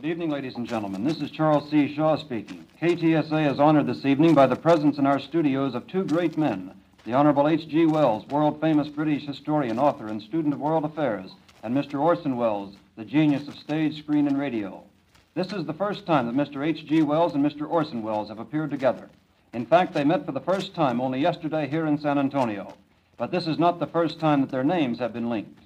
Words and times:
Good 0.00 0.08
evening, 0.08 0.30
ladies 0.30 0.56
and 0.56 0.66
gentlemen. 0.66 1.04
This 1.04 1.20
is 1.20 1.30
Charles 1.30 1.68
C. 1.68 1.94
Shaw 1.94 2.16
speaking. 2.16 2.64
KTSA 2.80 3.52
is 3.52 3.60
honored 3.60 3.86
this 3.86 4.06
evening 4.06 4.32
by 4.32 4.46
the 4.46 4.56
presence 4.56 4.96
in 4.96 5.04
our 5.04 5.20
studios 5.20 5.74
of 5.74 5.86
two 5.86 6.04
great 6.04 6.38
men 6.38 6.72
the 7.04 7.12
Honorable 7.12 7.46
H.G. 7.46 7.84
Wells, 7.84 8.26
world 8.28 8.62
famous 8.62 8.88
British 8.88 9.26
historian, 9.26 9.78
author, 9.78 10.06
and 10.06 10.22
student 10.22 10.54
of 10.54 10.60
world 10.60 10.86
affairs, 10.86 11.32
and 11.62 11.76
Mr. 11.76 12.00
Orson 12.00 12.38
Welles, 12.38 12.76
the 12.96 13.04
genius 13.04 13.46
of 13.46 13.58
stage, 13.58 13.98
screen, 13.98 14.26
and 14.26 14.38
radio. 14.38 14.82
This 15.34 15.52
is 15.52 15.66
the 15.66 15.74
first 15.74 16.06
time 16.06 16.24
that 16.24 16.50
Mr. 16.50 16.66
H.G. 16.66 17.02
Wells 17.02 17.34
and 17.34 17.44
Mr. 17.44 17.68
Orson 17.68 18.02
Welles 18.02 18.30
have 18.30 18.38
appeared 18.38 18.70
together. 18.70 19.10
In 19.52 19.66
fact, 19.66 19.92
they 19.92 20.04
met 20.04 20.24
for 20.24 20.32
the 20.32 20.40
first 20.40 20.74
time 20.74 21.02
only 21.02 21.20
yesterday 21.20 21.68
here 21.68 21.84
in 21.84 22.00
San 22.00 22.18
Antonio. 22.18 22.72
But 23.18 23.32
this 23.32 23.46
is 23.46 23.58
not 23.58 23.78
the 23.78 23.86
first 23.86 24.18
time 24.18 24.40
that 24.40 24.50
their 24.50 24.64
names 24.64 24.98
have 24.98 25.12
been 25.12 25.28
linked. 25.28 25.58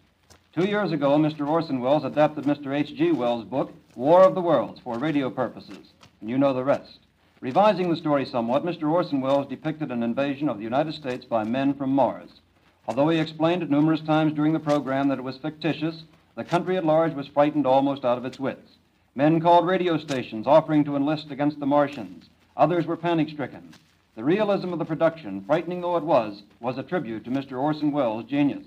Two 0.52 0.64
years 0.64 0.91
ago, 0.91 1.19
Mr. 1.19 1.46
Orson 1.46 1.80
Welles 1.80 2.04
adapted 2.04 2.44
Mr. 2.44 2.76
H.G. 2.76 3.12
Wells' 3.12 3.44
book, 3.44 3.72
War 3.97 4.25
of 4.25 4.34
the 4.34 4.41
Worlds, 4.41 4.81
for 4.81 4.98
radio 4.98 5.31
purposes, 5.31 5.92
and 6.20 6.28
you 6.28 6.37
know 6.37 6.53
the 6.53 6.64
rest. 6.64 6.98
Revising 7.41 7.91
the 7.91 7.97
story 7.97 8.25
somewhat, 8.25 8.64
Mr. 8.64 8.91
Orson 8.91 9.20
Welles 9.20 9.47
depicted 9.47 9.92
an 9.92 10.03
invasion 10.03 10.48
of 10.48 10.56
the 10.56 10.64
United 10.64 10.95
States 10.95 11.25
by 11.25 11.45
men 11.45 11.75
from 11.75 11.91
Mars. 11.91 12.41
Although 12.89 13.09
he 13.11 13.20
explained 13.20 13.62
it 13.62 13.70
numerous 13.70 14.00
times 14.00 14.33
during 14.33 14.53
the 14.53 14.59
program 14.59 15.06
that 15.09 15.19
it 15.19 15.25
was 15.25 15.37
fictitious, 15.37 16.03
the 16.34 16.42
country 16.42 16.77
at 16.77 16.84
large 16.84 17.15
was 17.15 17.28
frightened 17.28 17.69
almost 17.69 18.05
out 18.05 18.19
of 18.19 18.25
its 18.25 18.41
wits. 18.41 18.72
Men 19.15 19.41
called 19.41 19.65
radio 19.65 19.97
stations 19.97 20.48
offering 20.48 20.83
to 20.84 20.97
enlist 20.97 21.31
against 21.31 21.61
the 21.61 21.67
Martians. 21.67 22.28
Others 22.56 22.87
were 22.87 22.97
panic 22.97 23.28
stricken. 23.28 23.75
The 24.17 24.25
realism 24.25 24.72
of 24.72 24.81
the 24.81 24.84
production, 24.84 25.45
frightening 25.45 25.83
though 25.83 25.97
it 25.97 26.05
was, 26.05 26.42
was 26.59 26.78
a 26.78 26.83
tribute 26.83 27.25
to 27.27 27.31
Mr. 27.31 27.61
Orson 27.61 27.92
Welles' 27.92 28.25
genius. 28.25 28.67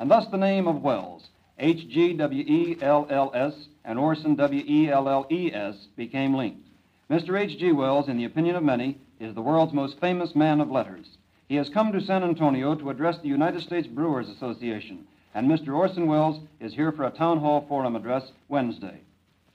And 0.00 0.10
thus 0.10 0.26
the 0.26 0.36
name 0.36 0.66
of 0.66 0.82
Wells, 0.82 1.28
H 1.56 1.88
G 1.88 2.14
W 2.14 2.42
E 2.42 2.76
L 2.82 3.06
L 3.08 3.30
S, 3.32 3.54
and 3.86 3.98
Orson 3.98 4.34
W 4.34 4.62
E 4.66 4.90
L 4.90 5.08
L 5.08 5.26
E 5.30 5.52
S, 5.54 5.86
became 5.96 6.34
linked. 6.34 6.66
Mr. 7.08 7.40
H. 7.40 7.56
G. 7.56 7.70
Wells, 7.70 8.08
in 8.08 8.16
the 8.16 8.24
opinion 8.24 8.56
of 8.56 8.64
many, 8.64 8.98
is 9.20 9.32
the 9.32 9.40
world's 9.40 9.72
most 9.72 10.00
famous 10.00 10.34
man 10.34 10.60
of 10.60 10.70
letters. 10.70 11.06
He 11.48 11.54
has 11.54 11.68
come 11.68 11.92
to 11.92 12.00
San 12.00 12.24
Antonio 12.24 12.74
to 12.74 12.90
address 12.90 13.18
the 13.18 13.28
United 13.28 13.62
States 13.62 13.86
Brewers 13.86 14.28
Association, 14.28 15.06
and 15.32 15.48
Mr. 15.48 15.72
Orson 15.72 16.08
Welles 16.08 16.40
is 16.58 16.74
here 16.74 16.90
for 16.90 17.04
a 17.04 17.10
town 17.10 17.38
hall 17.38 17.64
forum 17.68 17.94
address 17.94 18.32
Wednesday. 18.48 19.00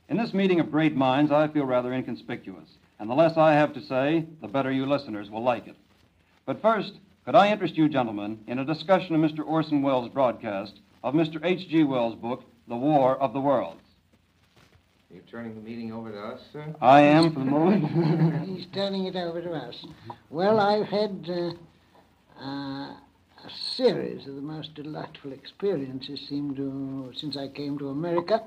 In 0.08 0.16
this 0.16 0.34
meeting 0.34 0.62
of 0.62 0.72
great 0.72 0.96
minds, 0.96 1.32
I 1.32 1.50
feel 1.50 1.66
rather 1.66 1.92
inconspicuous, 1.92 2.70
and 3.00 3.10
the 3.10 3.16
less 3.16 3.36
I 3.36 3.54
have 3.54 3.74
to 3.74 3.82
say, 3.82 4.26
the 4.42 4.48
better 4.48 4.72
you 4.72 4.86
listeners 4.86 5.30
will 5.30 5.44
like 5.44 5.68
it. 5.68 5.76
But 6.46 6.62
first, 6.62 6.94
could 7.26 7.36
I 7.36 7.52
interest 7.52 7.76
you 7.76 7.90
gentlemen 7.90 8.40
in 8.48 8.60
a 8.60 8.66
discussion 8.66 9.14
of 9.14 9.22
Mr. 9.22 9.46
Orson 9.46 9.82
Welles' 9.82 10.10
broadcast 10.10 10.80
of 11.04 11.14
Mr. 11.14 11.44
H. 11.44 11.68
G. 11.68 11.84
Wells' 11.84 12.16
book, 12.16 12.44
The 12.70 12.78
War 12.78 13.18
of 13.18 13.34
the 13.34 13.42
Worlds? 13.42 13.82
You're 15.14 15.24
turning 15.24 15.56
the 15.56 15.62
meeting 15.62 15.92
over 15.92 16.10
to 16.10 16.20
us, 16.20 16.40
sir? 16.54 16.74
I 16.80 17.02
am 17.02 17.34
for 17.34 17.40
the 17.40 17.46
moment. 17.46 18.48
He's 18.48 18.66
turning 18.74 19.08
it 19.08 19.16
over 19.18 19.42
to 19.42 19.52
us. 19.52 19.86
Well, 20.30 20.58
I've 20.58 20.88
had 20.88 21.30
uh, 21.30 21.52
uh, 22.42 22.94
a 22.94 23.50
series 23.76 24.26
of 24.26 24.36
the 24.36 24.42
most 24.42 24.74
delightful 24.74 25.34
experiences 25.34 26.22
seem 26.30 26.56
to, 26.56 27.12
since 27.14 27.36
I 27.36 27.50
came 27.50 27.78
to 27.80 27.90
America. 27.90 28.42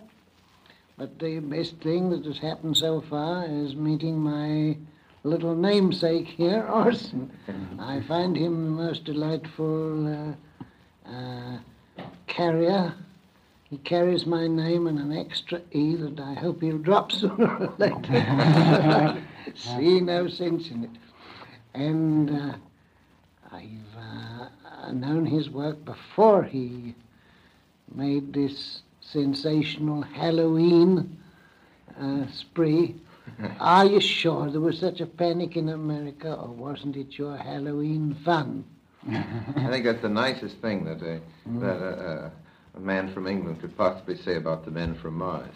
But 0.97 1.19
the 1.19 1.41
best 1.41 1.75
thing 1.83 2.09
that 2.11 2.25
has 2.25 2.39
happened 2.39 2.79
so 2.79 3.03
far 3.11 3.45
is 3.45 3.75
meeting 3.75 4.19
my 4.19 4.79
little 5.23 5.55
namesake 5.55 6.29
here, 6.29 6.67
Orson. 6.71 7.31
I 7.79 8.01
find 8.09 8.35
him 8.35 8.65
the 8.65 8.83
most 8.85 9.05
delightful 9.05 10.37
uh, 11.07 11.11
uh, 11.11 11.59
carrier. 12.27 12.95
He 13.71 13.79
carries 13.79 14.27
my 14.27 14.47
name 14.47 14.87
and 14.87 14.99
an 14.99 15.17
extra 15.17 15.61
E 15.73 15.97
that 15.97 16.21
I 16.21 16.35
hope 16.35 16.61
he'll 16.61 16.79
drop 16.79 17.11
sooner 17.11 17.57
or 17.57 17.75
later. 17.79 19.23
See 19.55 20.01
no 20.01 20.29
sense 20.29 20.71
in 20.71 20.85
it. 20.85 20.91
And 21.75 22.31
uh, 22.31 22.55
I've 23.51 23.97
uh, 23.99 24.93
known 24.93 25.27
his 25.27 25.51
work 25.51 25.85
before 25.85 26.45
he 26.45 26.95
made 27.95 28.33
this 28.33 28.83
sensational 29.01 30.03
Halloween 30.03 31.19
uh, 32.01 32.27
spree. 32.33 32.97
Are 33.61 33.87
you 33.87 34.01
sure 34.01 34.51
there 34.51 34.61
was 34.61 34.79
such 34.79 35.01
a 35.01 35.07
panic 35.07 35.57
in 35.57 35.71
America, 35.71 36.35
or 36.35 36.49
wasn't 36.49 36.97
it 36.97 37.19
your 37.19 37.37
Halloween 37.37 38.15
fun? 38.25 38.65
I 39.09 39.69
think 39.71 39.85
that's 39.85 40.03
the 40.03 40.09
nicest 40.09 40.57
thing 40.59 40.85
that 40.85 41.03
a, 41.03 41.21
that 41.61 42.33
a, 42.77 42.81
man 42.81 43.12
from 43.12 43.27
England 43.27 43.61
could 43.61 43.77
possibly 43.77 44.17
say 44.17 44.37
about 44.37 44.65
the 44.65 44.71
men 44.71 44.95
from 44.95 45.15
Mars. 45.19 45.55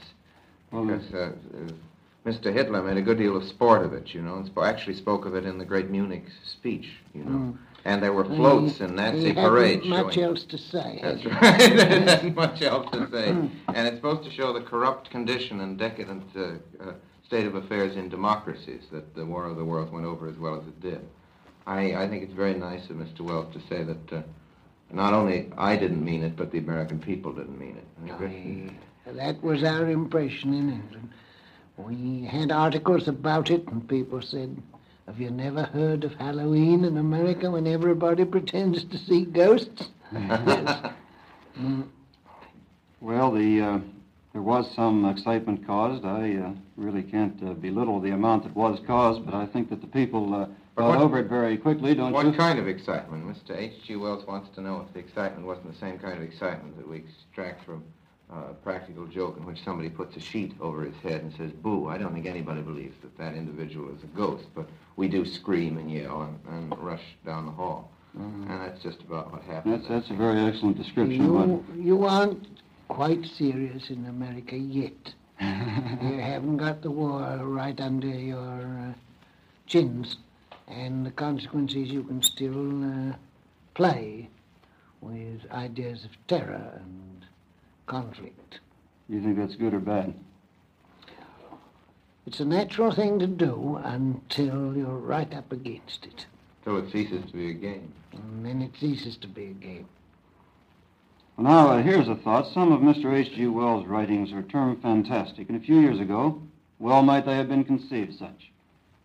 Because 0.70 1.14
uh, 1.14 1.32
uh, 1.54 1.72
Mr. 2.26 2.52
Hitler 2.52 2.82
made 2.82 2.96
a 2.96 3.02
good 3.02 3.18
deal 3.18 3.36
of 3.36 3.44
sport 3.44 3.84
of 3.84 3.92
it, 3.92 4.12
you 4.14 4.20
know, 4.20 4.36
and 4.36 4.46
sp- 4.48 4.64
actually 4.64 4.94
spoke 4.94 5.24
of 5.24 5.34
it 5.34 5.44
in 5.44 5.58
the 5.58 5.64
great 5.64 5.88
Munich 5.90 6.24
speech, 6.44 6.90
you 7.14 7.24
know. 7.24 7.56
And 7.84 8.02
there 8.02 8.12
were 8.12 8.24
floats 8.24 8.80
and 8.80 8.96
Nazi 8.96 9.32
parades 9.32 9.86
much 9.86 10.14
showing. 10.14 10.26
else 10.26 10.44
to 10.44 10.58
say. 10.58 10.98
That's 11.00 11.24
right. 11.24 11.58
There 11.76 11.92
isn't 11.92 12.34
much 12.34 12.60
else 12.60 12.90
to 12.92 13.08
say. 13.10 13.28
And 13.28 13.86
it's 13.88 13.96
supposed 13.96 14.24
to 14.24 14.30
show 14.30 14.52
the 14.52 14.60
corrupt 14.60 15.10
condition 15.10 15.60
and 15.60 15.78
decadent 15.78 16.24
uh, 16.36 16.40
uh, 16.82 16.92
state 17.26 17.46
of 17.46 17.54
affairs 17.54 17.96
in 17.96 18.08
democracies 18.08 18.82
that 18.90 19.14
the 19.14 19.24
War 19.24 19.46
of 19.46 19.56
the 19.56 19.64
Worlds 19.64 19.90
went 19.90 20.06
over 20.06 20.28
as 20.28 20.36
well 20.36 20.60
as 20.60 20.66
it 20.66 20.80
did. 20.80 21.06
I, 21.66 21.94
I 21.94 22.08
think 22.08 22.22
it's 22.24 22.32
very 22.32 22.54
nice 22.54 22.88
of 22.90 22.96
Mr. 22.96 23.20
Wells 23.20 23.52
to 23.54 23.60
say 23.68 23.84
that 23.84 24.12
uh, 24.12 24.22
not 24.92 25.12
only 25.12 25.50
I 25.56 25.76
didn't 25.76 26.04
mean 26.04 26.22
it, 26.22 26.36
but 26.36 26.50
the 26.50 26.58
American 26.58 26.98
people 26.98 27.32
didn't 27.32 27.58
mean 27.58 27.76
it. 27.76 28.12
I 28.12 28.16
think 28.18 28.72
that- 29.16 29.42
was 29.42 29.62
our 29.62 29.88
impression 29.90 30.54
in 30.54 30.70
England. 30.70 31.10
We 31.76 32.24
had 32.24 32.50
articles 32.50 33.06
about 33.06 33.50
it, 33.50 33.66
and 33.68 33.86
people 33.88 34.20
said, 34.20 34.60
Have 35.06 35.20
you 35.20 35.30
never 35.30 35.62
heard 35.62 36.04
of 36.04 36.14
Halloween 36.14 36.84
in 36.84 36.96
America 36.96 37.50
when 37.50 37.66
everybody 37.66 38.24
pretends 38.24 38.84
to 38.84 38.98
see 38.98 39.24
ghosts? 39.24 39.88
yes. 40.12 40.90
Well, 43.00 43.30
the 43.30 43.60
uh, 43.60 43.78
there 44.32 44.42
was 44.42 44.70
some 44.74 45.04
excitement 45.06 45.66
caused. 45.66 46.04
I 46.04 46.34
uh, 46.36 46.52
really 46.76 47.02
can't 47.02 47.40
uh, 47.42 47.54
belittle 47.54 48.00
the 48.00 48.10
amount 48.10 48.44
that 48.44 48.54
was 48.54 48.78
caused, 48.86 49.24
but 49.24 49.34
I 49.34 49.46
think 49.46 49.70
that 49.70 49.80
the 49.80 49.86
people 49.86 50.34
uh, 50.34 50.46
got 50.76 50.88
what- 50.88 50.98
over 50.98 51.18
it 51.18 51.28
very 51.28 51.56
quickly, 51.56 51.94
don't 51.94 52.12
What 52.12 52.26
you? 52.26 52.32
kind 52.32 52.58
of 52.58 52.68
excitement? 52.68 53.24
Mr. 53.26 53.56
H.G. 53.56 53.96
Wells 53.96 54.26
wants 54.26 54.50
to 54.54 54.60
know 54.60 54.84
if 54.86 54.92
the 54.92 55.00
excitement 55.00 55.46
wasn't 55.46 55.72
the 55.72 55.78
same 55.78 55.98
kind 55.98 56.16
of 56.16 56.22
excitement 56.22 56.76
that 56.76 56.88
we 56.88 56.98
extract 56.98 57.64
from 57.64 57.82
uh, 58.30 58.50
a 58.50 58.54
practical 58.54 59.06
joke 59.06 59.38
in 59.38 59.46
which 59.46 59.64
somebody 59.64 59.88
puts 59.88 60.14
a 60.16 60.20
sheet 60.20 60.52
over 60.60 60.84
his 60.84 60.96
head 60.96 61.22
and 61.22 61.32
says, 61.34 61.50
boo. 61.50 61.88
I 61.88 61.96
don't 61.96 62.12
think 62.12 62.26
anybody 62.26 62.60
believes 62.60 62.94
that 63.00 63.16
that 63.16 63.34
individual 63.34 63.88
is 63.88 64.02
a 64.02 64.06
ghost, 64.08 64.44
but 64.54 64.68
we 64.96 65.08
do 65.08 65.24
scream 65.24 65.78
and 65.78 65.90
yell 65.90 66.22
and, 66.22 66.38
and 66.70 66.78
rush 66.78 67.02
down 67.24 67.46
the 67.46 67.52
hall. 67.52 67.90
And 68.14 68.48
that's 68.50 68.82
just 68.82 69.00
about 69.02 69.32
what 69.32 69.42
happened. 69.42 69.74
That's 69.74 69.88
that's 69.88 70.10
a 70.10 70.14
very 70.14 70.40
excellent 70.40 70.76
description. 70.76 71.24
of 71.36 71.48
You, 71.48 71.64
you 71.80 72.04
aren't 72.04 72.46
quite 72.88 73.24
serious 73.26 73.90
in 73.90 74.06
America 74.06 74.56
yet. 74.56 75.12
you 75.40 76.18
haven't 76.20 76.56
got 76.56 76.82
the 76.82 76.90
war 76.90 77.20
right 77.42 77.78
under 77.80 78.08
your 78.08 78.62
uh, 78.88 78.92
chins, 79.66 80.16
and 80.66 81.06
the 81.06 81.10
consequence 81.10 81.74
is 81.74 81.90
you 81.90 82.02
can 82.02 82.22
still 82.22 82.84
uh, 83.10 83.14
play 83.74 84.28
with 85.00 85.40
ideas 85.52 86.04
of 86.04 86.10
terror 86.26 86.72
and 86.82 87.24
conflict. 87.86 88.58
You 89.08 89.22
think 89.22 89.36
that's 89.38 89.54
good 89.54 89.74
or 89.74 89.78
bad? 89.80 90.12
It's 92.26 92.40
a 92.40 92.44
natural 92.44 92.92
thing 92.92 93.18
to 93.20 93.26
do 93.26 93.80
until 93.84 94.76
you're 94.76 94.98
right 94.98 95.32
up 95.32 95.50
against 95.52 96.04
it, 96.04 96.26
So 96.64 96.76
it 96.76 96.90
ceases 96.92 97.24
to 97.26 97.32
be 97.32 97.50
a 97.50 97.54
game. 97.54 97.92
and 98.12 98.44
then 98.44 98.60
it 98.60 98.72
ceases 98.78 99.16
to 99.18 99.28
be 99.28 99.44
a 99.46 99.54
game. 99.54 99.88
Now, 101.40 101.68
uh, 101.68 101.82
here's 101.82 102.08
a 102.08 102.16
thought. 102.16 102.52
Some 102.52 102.72
of 102.72 102.80
Mr. 102.80 103.14
H.G. 103.14 103.46
Wells' 103.46 103.86
writings 103.86 104.32
are 104.32 104.42
termed 104.42 104.82
fantastic, 104.82 105.48
and 105.48 105.56
a 105.56 105.64
few 105.64 105.78
years 105.78 106.00
ago, 106.00 106.42
well 106.80 107.00
might 107.04 107.26
they 107.26 107.36
have 107.36 107.48
been 107.48 107.62
conceived 107.62 108.18
such. 108.18 108.50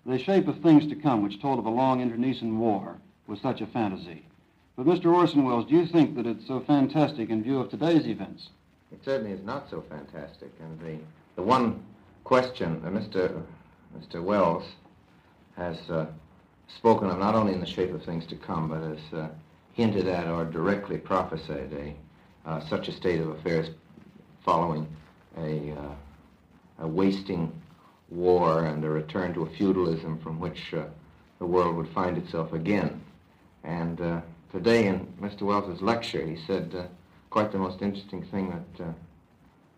The 0.07 0.17
shape 0.17 0.47
of 0.47 0.57
things 0.57 0.87
to 0.87 0.95
come, 0.95 1.21
which 1.21 1.39
told 1.39 1.59
of 1.59 1.67
a 1.67 1.69
long 1.69 2.01
internecine 2.01 2.57
war, 2.57 2.97
was 3.27 3.39
such 3.39 3.61
a 3.61 3.67
fantasy. 3.67 4.25
But, 4.75 4.87
Mr. 4.87 5.13
Orson 5.13 5.43
Welles, 5.43 5.67
do 5.67 5.75
you 5.75 5.85
think 5.85 6.15
that 6.15 6.25
it's 6.25 6.47
so 6.47 6.59
fantastic 6.61 7.29
in 7.29 7.43
view 7.43 7.59
of 7.59 7.69
today's 7.69 8.07
events? 8.07 8.49
It 8.91 9.05
certainly 9.05 9.31
is 9.31 9.45
not 9.45 9.69
so 9.69 9.83
fantastic. 9.87 10.51
And 10.59 10.79
the, 10.79 10.97
the 11.35 11.43
one 11.43 11.83
question 12.23 12.81
that 12.81 12.93
Mr. 12.93 13.43
Mr. 13.95 14.23
Wells 14.23 14.63
has 15.55 15.77
uh, 15.87 16.07
spoken 16.67 17.11
of, 17.11 17.19
not 17.19 17.35
only 17.35 17.53
in 17.53 17.59
the 17.59 17.67
shape 17.67 17.93
of 17.93 18.03
things 18.03 18.25
to 18.25 18.35
come, 18.35 18.69
but 18.69 18.81
has 18.81 19.13
uh, 19.13 19.27
hinted 19.73 20.07
at 20.07 20.27
or 20.27 20.45
directly 20.45 20.97
prophesied 20.97 21.71
a, 21.73 21.93
uh, 22.45 22.59
such 22.67 22.87
a 22.87 22.91
state 22.91 23.21
of 23.21 23.29
affairs 23.29 23.69
following 24.43 24.87
a, 25.37 25.71
uh, 25.71 26.83
a 26.83 26.87
wasting 26.87 27.51
war 28.09 28.65
and 28.65 28.83
a 28.83 28.89
return 28.89 29.33
to 29.33 29.43
a 29.43 29.49
feudalism 29.51 30.19
from 30.19 30.39
which 30.39 30.73
uh, 30.73 30.83
the 31.39 31.45
world 31.45 31.75
would 31.75 31.89
find 31.89 32.17
itself 32.17 32.53
again. 32.53 33.01
And 33.63 33.99
uh, 34.01 34.21
today 34.51 34.87
in 34.87 35.07
Mr. 35.21 35.41
Wells's 35.41 35.81
lecture, 35.81 36.25
he 36.25 36.37
said 36.45 36.73
uh, 36.75 36.83
quite 37.29 37.51
the 37.51 37.57
most 37.57 37.81
interesting 37.81 38.23
thing 38.25 38.49
that 38.77 38.85
uh, 38.85 38.91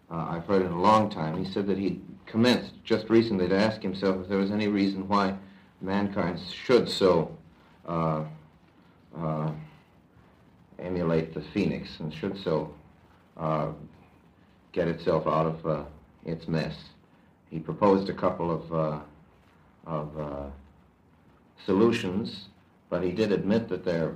I've 0.09 0.45
heard 0.45 0.63
in 0.63 0.71
a 0.71 0.81
long 0.81 1.09
time. 1.09 1.43
He 1.43 1.49
said 1.51 1.67
that 1.67 1.77
he 1.77 2.01
commenced 2.25 2.71
just 2.83 3.09
recently 3.09 3.47
to 3.47 3.57
ask 3.57 3.81
himself 3.81 4.21
if 4.21 4.27
there 4.27 4.37
was 4.37 4.51
any 4.51 4.67
reason 4.67 5.07
why 5.07 5.35
mankind 5.81 6.39
should 6.51 6.89
so 6.89 7.35
emulate 10.79 11.33
the 11.33 11.41
phoenix 11.53 11.99
and 11.99 12.13
should 12.13 12.37
so 12.43 12.73
uh, 13.37 13.69
get 14.71 14.87
itself 14.87 15.27
out 15.27 15.45
of 15.45 15.65
uh, 15.65 15.83
its 16.25 16.47
mess. 16.47 16.75
He 17.49 17.59
proposed 17.59 18.09
a 18.09 18.13
couple 18.13 18.51
of, 18.51 18.73
uh, 18.73 18.99
of 19.85 20.19
uh, 20.19 20.45
solutions, 21.65 22.47
but 22.89 23.03
he 23.03 23.11
did 23.11 23.31
admit 23.31 23.69
that 23.69 23.85
there, 23.85 24.15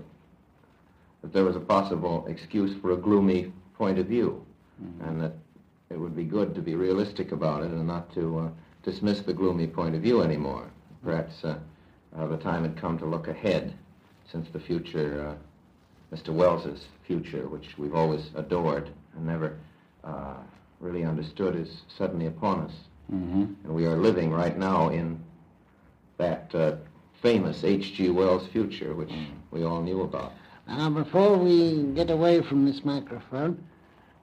that 1.22 1.34
there 1.34 1.46
was 1.46 1.56
a 1.56 1.62
possible 1.62 2.26
excuse 2.28 2.76
for 2.82 2.92
a 2.92 2.98
gloomy 2.98 3.52
point 3.76 3.98
of 4.00 4.08
view, 4.08 4.46
and 5.08 5.22
that 5.22 5.34
it 5.90 6.00
would 6.00 6.16
be 6.16 6.24
good 6.24 6.54
to 6.56 6.62
be 6.62 6.76
realistic 6.76 7.32
about 7.32 7.64
it 7.64 7.72
and 7.72 7.88
not 7.88 8.14
to 8.14 8.40
uh, 8.40 8.50
dismiss 8.84 9.22
the 9.22 9.34
gloomy 9.34 9.68
point 9.68 9.96
of 9.96 10.02
view 10.02 10.22
anymore. 10.22 10.70
Perhaps 11.04 11.44
uh, 11.44 11.58
uh, 12.18 12.28
the 12.28 12.38
time 12.38 12.64
had 12.64 12.76
come 12.78 12.98
to 13.00 13.06
look 13.06 13.28
ahead, 13.28 13.74
since 14.32 14.50
the 14.50 14.60
future, 14.60 15.30
uh, 15.30 15.36
Mr. 16.14 16.30
Wells's 16.30 16.86
future, 17.06 17.48
which 17.48 17.78
we've 17.78 17.96
always 17.96 18.30
adored 18.36 18.90
and 19.16 19.26
never 19.26 19.58
uh, 20.04 20.36
really 20.80 21.04
understood, 21.04 21.56
is 21.56 21.82
suddenly 21.98 22.26
upon 22.26 22.62
us. 22.62 22.74
Mm-hmm. 23.14 23.44
And 23.64 23.76
we 23.76 23.86
are 23.86 23.98
living 23.98 24.32
right 24.32 24.58
now 24.58 24.90
in 24.90 25.20
that 26.18 26.54
uh, 26.54 26.76
famous 27.22 27.64
H.G. 27.64 28.10
Wells 28.10 28.48
future, 28.48 28.94
which 28.94 29.12
we 29.52 29.64
all 29.64 29.82
knew 29.82 30.02
about. 30.02 30.34
Now, 30.68 30.90
before 30.90 31.38
we 31.38 31.84
get 31.96 32.12
away 32.12 32.42
from 32.42 32.66
this 32.66 32.86
microphone, 32.86 33.64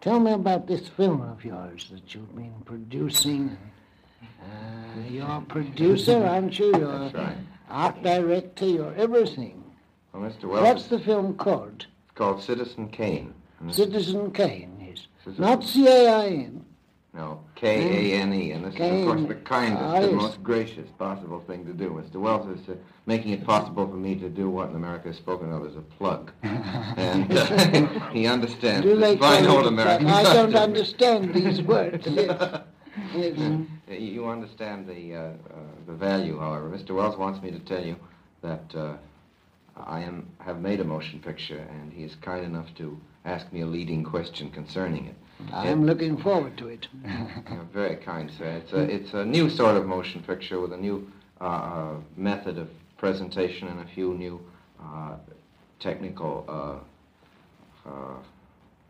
tell 0.01 0.21
me 0.21 0.33
about 0.33 0.67
this 0.67 0.89
film 0.89 1.21
of 1.21 1.45
yours 1.45 1.89
that 1.91 2.15
you've 2.15 2.35
been 2.35 2.55
producing. 2.65 3.57
Uh, 4.23 5.01
you're 5.09 5.27
a 5.29 5.41
producer, 5.41 6.25
aren't 6.25 6.59
you? 6.59 6.67
You're 6.67 6.99
That's 6.99 7.15
right. 7.15 7.37
art 7.69 8.03
director, 8.03 8.67
you're 8.67 8.95
everything. 8.95 9.65
Well, 10.17 10.31
Mr. 10.31 10.45
Wells, 10.45 10.63
What's 10.65 10.87
the 10.87 10.99
film 10.99 11.35
called? 11.37 11.87
It's 12.07 12.15
called 12.15 12.43
Citizen 12.43 12.89
Kane. 12.89 13.35
Citizen 13.71 14.31
Kane, 14.33 14.77
yes. 14.81 15.07
Citizen- 15.25 15.43
Not 15.45 15.63
C-A-I-N. 15.65 16.65
No, 17.13 17.41
K-A-N-E, 17.55 18.51
and 18.53 18.65
this 18.67 18.75
is, 18.75 18.81
of 18.81 19.07
course, 19.07 19.27
the 19.29 19.35
kindest 19.37 19.83
Ah, 19.83 19.95
and 19.97 20.05
yes. 20.13 20.15
most 20.15 20.43
gracious 20.43 20.89
possible 20.99 21.41
thing 21.47 21.65
to 21.65 21.73
do. 21.73 21.91
Mr. 21.91 22.17
Wells 22.17 22.47
is 22.59 22.69
uh, 22.69 22.75
making 23.07 23.33
it 23.33 23.43
possible 23.45 23.87
for 23.87 23.97
me 23.97 24.15
to 24.17 24.29
do 24.29 24.51
what 24.51 24.69
in 24.71 24.77
America 24.77 25.09
is 25.09 25.17
spoken 25.17 25.51
of 25.51 25.65
as 25.67 25.77
a 25.77 25.81
plug. 25.81 26.31
and 26.43 27.33
uh, 27.33 28.11
he 28.13 28.27
understands 28.27 28.87
Do 28.87 28.97
this 28.97 29.19
fine 29.19 29.47
old 29.47 29.67
American? 29.67 30.09
I 30.09 30.23
don't 30.25 30.55
understand 30.55 31.33
these 31.33 31.63
words. 31.75 32.07
Yes. 32.07 32.61
Yes. 33.15 33.39
Uh, 33.39 33.93
You 33.93 34.27
understand 34.29 34.87
the, 34.87 35.15
uh, 35.15 35.19
uh, 35.21 35.33
the 35.87 35.95
value, 35.95 36.39
however. 36.39 36.69
Mr. 36.69 36.95
Wells 36.95 37.17
wants 37.17 37.41
me 37.43 37.51
to 37.51 37.59
tell 37.61 37.83
you 37.85 37.97
that 38.43 38.75
uh, 38.75 38.97
I 39.77 40.01
am, 40.01 40.29
have 40.39 40.61
made 40.61 40.81
a 40.81 40.85
motion 40.85 41.21
picture, 41.21 41.59
and 41.59 41.93
he 41.93 42.03
is 42.03 42.15
kind 42.17 42.45
enough 42.45 42.69
to 42.79 42.99
ask 43.25 43.53
me 43.53 43.61
a 43.61 43.67
leading 43.67 44.05
question 44.05 44.51
concerning 44.51 45.07
it. 45.07 45.15
I'm 45.53 45.85
looking 45.85 46.17
forward 46.17 46.57
to 46.59 46.69
it. 46.69 46.89
You're 47.51 47.69
very 47.73 47.97
kind, 47.97 48.31
sir. 48.39 48.45
It's 48.45 48.73
a, 48.73 48.81
it's 48.81 49.13
a 49.13 49.25
new 49.25 49.51
sort 49.51 49.77
of 49.77 49.87
motion 49.87 50.23
picture 50.23 50.61
with 50.61 50.73
a 50.73 50.77
new 50.77 51.11
uh, 51.41 51.45
uh, 51.45 51.95
method 52.17 52.57
of 52.57 52.69
presentation 52.97 53.69
and 53.69 53.81
a 53.81 53.87
few 53.95 54.15
new 54.15 54.41
uh, 54.83 55.17
technical 55.79 56.45
uh, 56.49 57.89
uh, 57.89 58.17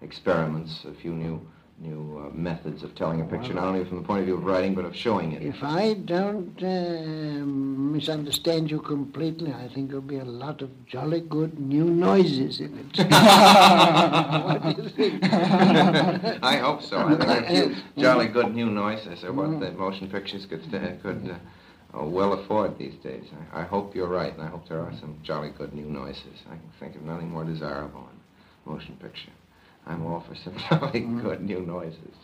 experiments, 0.02 0.84
a 0.84 0.94
few 0.94 1.12
new 1.12 1.40
new 1.78 2.24
uh, 2.24 2.30
methods 2.34 2.82
of 2.82 2.94
telling 2.94 3.20
a 3.20 3.24
picture, 3.24 3.52
not 3.52 3.64
only 3.64 3.84
from 3.84 3.98
the 3.98 4.02
point 4.02 4.20
of 4.20 4.26
view 4.26 4.36
of 4.36 4.44
writing, 4.44 4.74
but 4.74 4.84
of 4.84 4.96
showing 4.96 5.32
it. 5.32 5.42
If 5.42 5.62
I 5.62 5.94
don't 5.94 6.62
uh, 6.62 7.44
misunderstand 7.44 8.70
you 8.70 8.80
completely, 8.80 9.52
I 9.52 9.68
think 9.68 9.88
there'll 9.88 10.00
be 10.00 10.18
a 10.18 10.24
lot 10.24 10.62
of 10.62 10.86
jolly 10.86 11.20
good 11.20 11.58
new 11.58 11.84
noises 11.84 12.60
in 12.60 12.78
it. 12.78 12.98
what 13.10 14.62
do 14.62 14.82
you 14.82 14.88
think? 14.88 15.24
I 15.32 16.56
hope 16.56 16.82
so. 16.82 17.14
There 17.14 17.28
are 17.28 17.44
a 17.44 17.46
few 17.46 17.76
jolly 17.98 18.28
good 18.28 18.54
new 18.54 18.70
noises 18.70 19.22
are 19.24 19.32
what 19.32 19.60
the 19.60 19.72
motion 19.72 20.08
pictures 20.10 20.46
could, 20.46 20.64
sta- 20.64 20.96
could 21.02 21.30
uh, 21.30 21.98
uh, 21.98 22.04
well 22.04 22.32
afford 22.32 22.78
these 22.78 22.94
days. 22.96 23.24
I, 23.52 23.60
I 23.60 23.64
hope 23.64 23.94
you're 23.94 24.08
right, 24.08 24.32
and 24.32 24.42
I 24.42 24.46
hope 24.46 24.66
there 24.68 24.80
are 24.80 24.92
some 24.98 25.18
jolly 25.22 25.50
good 25.50 25.74
new 25.74 25.86
noises. 25.86 26.42
I 26.46 26.54
can 26.56 26.70
think 26.80 26.96
of 26.96 27.02
nothing 27.02 27.30
more 27.30 27.44
desirable 27.44 28.08
in 28.10 28.72
motion 28.72 28.96
picture. 28.96 29.30
I'm 29.86 30.04
all 30.04 30.20
for 30.20 30.34
some 30.34 30.54
jolly 30.68 31.00
good 31.00 31.42
new 31.42 31.60
noises. 31.60 32.14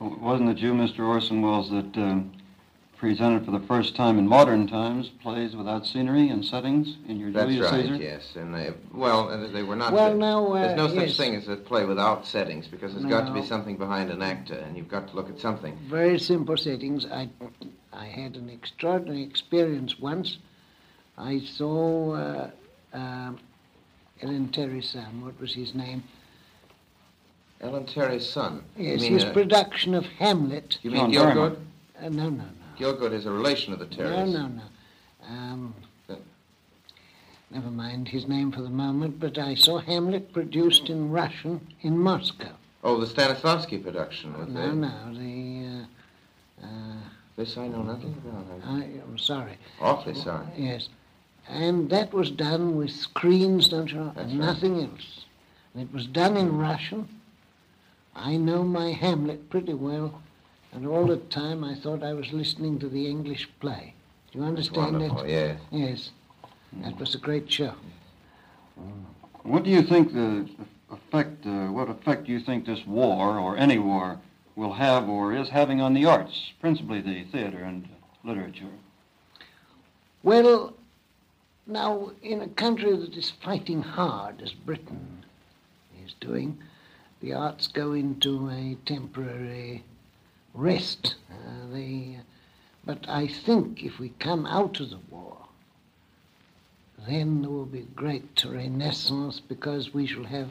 Wasn't 0.00 0.48
it 0.48 0.58
you, 0.58 0.72
Mr. 0.72 1.00
Orson 1.00 1.42
Welles, 1.42 1.70
that 1.70 1.96
um, 1.96 2.32
presented 2.96 3.44
for 3.44 3.50
the 3.50 3.66
first 3.66 3.96
time 3.96 4.18
in 4.18 4.28
modern 4.28 4.68
times 4.68 5.08
plays 5.08 5.56
without 5.56 5.84
scenery 5.84 6.28
and 6.28 6.44
settings 6.44 6.96
in 7.08 7.18
your 7.18 7.32
That's 7.32 7.50
Julius 7.50 7.72
right, 7.72 7.82
Caesar? 7.82 7.96
yes. 7.96 8.36
And 8.36 8.54
they, 8.54 8.72
well, 8.92 9.28
uh, 9.28 9.48
they 9.48 9.64
were 9.64 9.74
not. 9.74 9.92
Well, 9.92 10.12
uh, 10.12 10.14
now, 10.14 10.52
uh, 10.52 10.62
there's 10.62 10.76
no 10.76 10.88
such 10.88 11.08
yes. 11.08 11.16
thing 11.16 11.34
as 11.34 11.48
a 11.48 11.56
play 11.56 11.84
without 11.84 12.26
settings 12.26 12.68
because 12.68 12.92
there's 12.92 13.06
got 13.06 13.26
to 13.26 13.32
be 13.32 13.44
something 13.44 13.76
behind 13.76 14.10
an 14.10 14.22
actor, 14.22 14.54
and 14.54 14.76
you've 14.76 14.88
got 14.88 15.08
to 15.08 15.16
look 15.16 15.28
at 15.28 15.40
something. 15.40 15.76
Very 15.88 16.18
simple 16.18 16.56
settings. 16.56 17.06
I, 17.06 17.28
I 17.92 18.06
had 18.06 18.36
an 18.36 18.48
extraordinary 18.48 19.22
experience 19.22 19.98
once. 19.98 20.38
I 21.16 21.40
saw 21.40 22.12
uh, 22.14 22.50
um, 22.92 23.40
Ellen 24.22 24.48
Terry 24.50 24.82
son. 24.82 25.24
What 25.24 25.40
was 25.40 25.54
his 25.54 25.74
name? 25.74 26.04
Ellen 27.60 27.86
Terry's 27.86 28.28
son. 28.28 28.62
Yes, 28.76 29.00
you 29.02 29.10
mean, 29.10 29.12
his 29.14 29.24
uh, 29.24 29.32
production 29.32 29.94
of 29.94 30.06
Hamlet. 30.06 30.78
you 30.82 30.90
mean 30.90 31.10
Gielgud? 31.12 31.56
Berryman. 31.56 31.56
Uh, 32.00 32.08
no, 32.08 32.28
no, 32.30 32.44
no. 32.44 32.44
Gielgud 32.78 33.12
is 33.12 33.26
a 33.26 33.30
relation 33.32 33.72
of 33.72 33.80
the 33.80 33.86
Terrys. 33.86 34.32
no, 34.32 34.46
no. 34.46 34.62
Um, 35.28 35.74
Then- 36.06 36.18
never 37.50 37.70
mind 37.70 38.08
his 38.08 38.28
name 38.28 38.52
for 38.52 38.62
the 38.62 38.68
moment, 38.70 39.18
but 39.18 39.38
I 39.38 39.54
saw 39.54 39.78
Hamlet 39.78 40.32
produced 40.32 40.88
in 40.88 41.10
Russian 41.10 41.60
in 41.82 41.98
Moscow. 41.98 42.52
Oh, 42.84 42.98
the 43.00 43.06
Stanislavski 43.06 43.82
production 43.82 44.38
with 44.38 44.48
it. 44.48 44.52
No, 44.52 44.68
the... 44.68 44.74
no, 44.74 45.14
the. 45.14 45.84
Uh, 46.62 46.66
uh, 46.66 47.00
This 47.36 47.56
I 47.58 47.66
know 47.66 47.82
nothing 47.82 48.14
about. 48.24 48.46
I'm 48.64 49.02
I'm 49.08 49.18
sorry. 49.18 49.58
awfully 49.80 50.14
sorry. 50.14 50.46
Yes. 50.56 50.88
And 51.48 51.90
that 51.90 52.12
was 52.12 52.30
done 52.30 52.76
with 52.76 52.90
screens, 52.90 53.68
don't 53.68 53.90
you 53.90 53.96
know, 53.96 54.12
That's 54.14 54.30
and 54.30 54.38
right. 54.38 54.46
nothing 54.46 54.80
else. 54.82 55.24
And 55.74 55.82
it 55.82 55.92
was 55.92 56.06
done 56.06 56.36
in 56.36 56.56
Russian. 56.56 57.08
I 58.18 58.36
know 58.36 58.64
my 58.64 58.90
Hamlet 58.92 59.48
pretty 59.48 59.74
well, 59.74 60.20
and 60.72 60.86
all 60.86 61.06
the 61.06 61.16
time 61.16 61.62
I 61.62 61.74
thought 61.74 62.02
I 62.02 62.12
was 62.12 62.32
listening 62.32 62.78
to 62.80 62.88
the 62.88 63.06
English 63.06 63.48
play. 63.60 63.94
Do 64.32 64.38
you 64.38 64.44
It's 64.44 64.48
understand 64.48 64.98
wonderful, 64.98 65.20
it? 65.22 65.30
yes. 65.30 65.60
Yes. 65.70 66.10
That 66.82 66.98
was 66.98 67.14
a 67.14 67.18
great 67.18 67.50
show. 67.50 67.74
What 69.42 69.62
do 69.62 69.70
you 69.70 69.82
think 69.82 70.12
the 70.12 70.48
effect, 70.90 71.46
uh, 71.46 71.68
what 71.68 71.88
effect 71.88 72.26
do 72.26 72.32
you 72.32 72.40
think 72.40 72.66
this 72.66 72.84
war, 72.86 73.38
or 73.38 73.56
any 73.56 73.78
war, 73.78 74.18
will 74.56 74.72
have 74.74 75.08
or 75.08 75.32
is 75.32 75.48
having 75.48 75.80
on 75.80 75.94
the 75.94 76.04
arts, 76.04 76.52
principally 76.60 77.00
the 77.00 77.24
theater 77.24 77.58
and 77.58 77.88
literature? 78.24 78.66
Well, 80.22 80.74
now, 81.66 82.10
in 82.22 82.42
a 82.42 82.48
country 82.48 82.96
that 82.96 83.16
is 83.16 83.30
fighting 83.30 83.82
hard, 83.82 84.42
as 84.42 84.52
Britain 84.52 85.24
is 86.04 86.14
doing, 86.20 86.58
the 87.20 87.32
arts 87.32 87.66
go 87.66 87.92
into 87.92 88.48
a 88.48 88.76
temporary 88.86 89.84
rest. 90.54 91.16
Uh, 91.30 91.72
they, 91.72 92.18
but 92.84 93.08
I 93.08 93.26
think 93.26 93.82
if 93.82 93.98
we 93.98 94.10
come 94.20 94.46
out 94.46 94.80
of 94.80 94.90
the 94.90 95.00
war, 95.10 95.36
then 97.06 97.42
there 97.42 97.50
will 97.50 97.66
be 97.66 97.80
a 97.80 97.94
great 97.96 98.44
renaissance 98.44 99.40
because 99.40 99.94
we 99.94 100.06
shall 100.06 100.24
have 100.24 100.50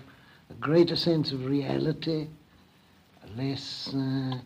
a 0.50 0.54
greater 0.54 0.96
sense 0.96 1.32
of 1.32 1.46
reality, 1.46 2.28
less 3.36 3.94
uh, 3.94 4.38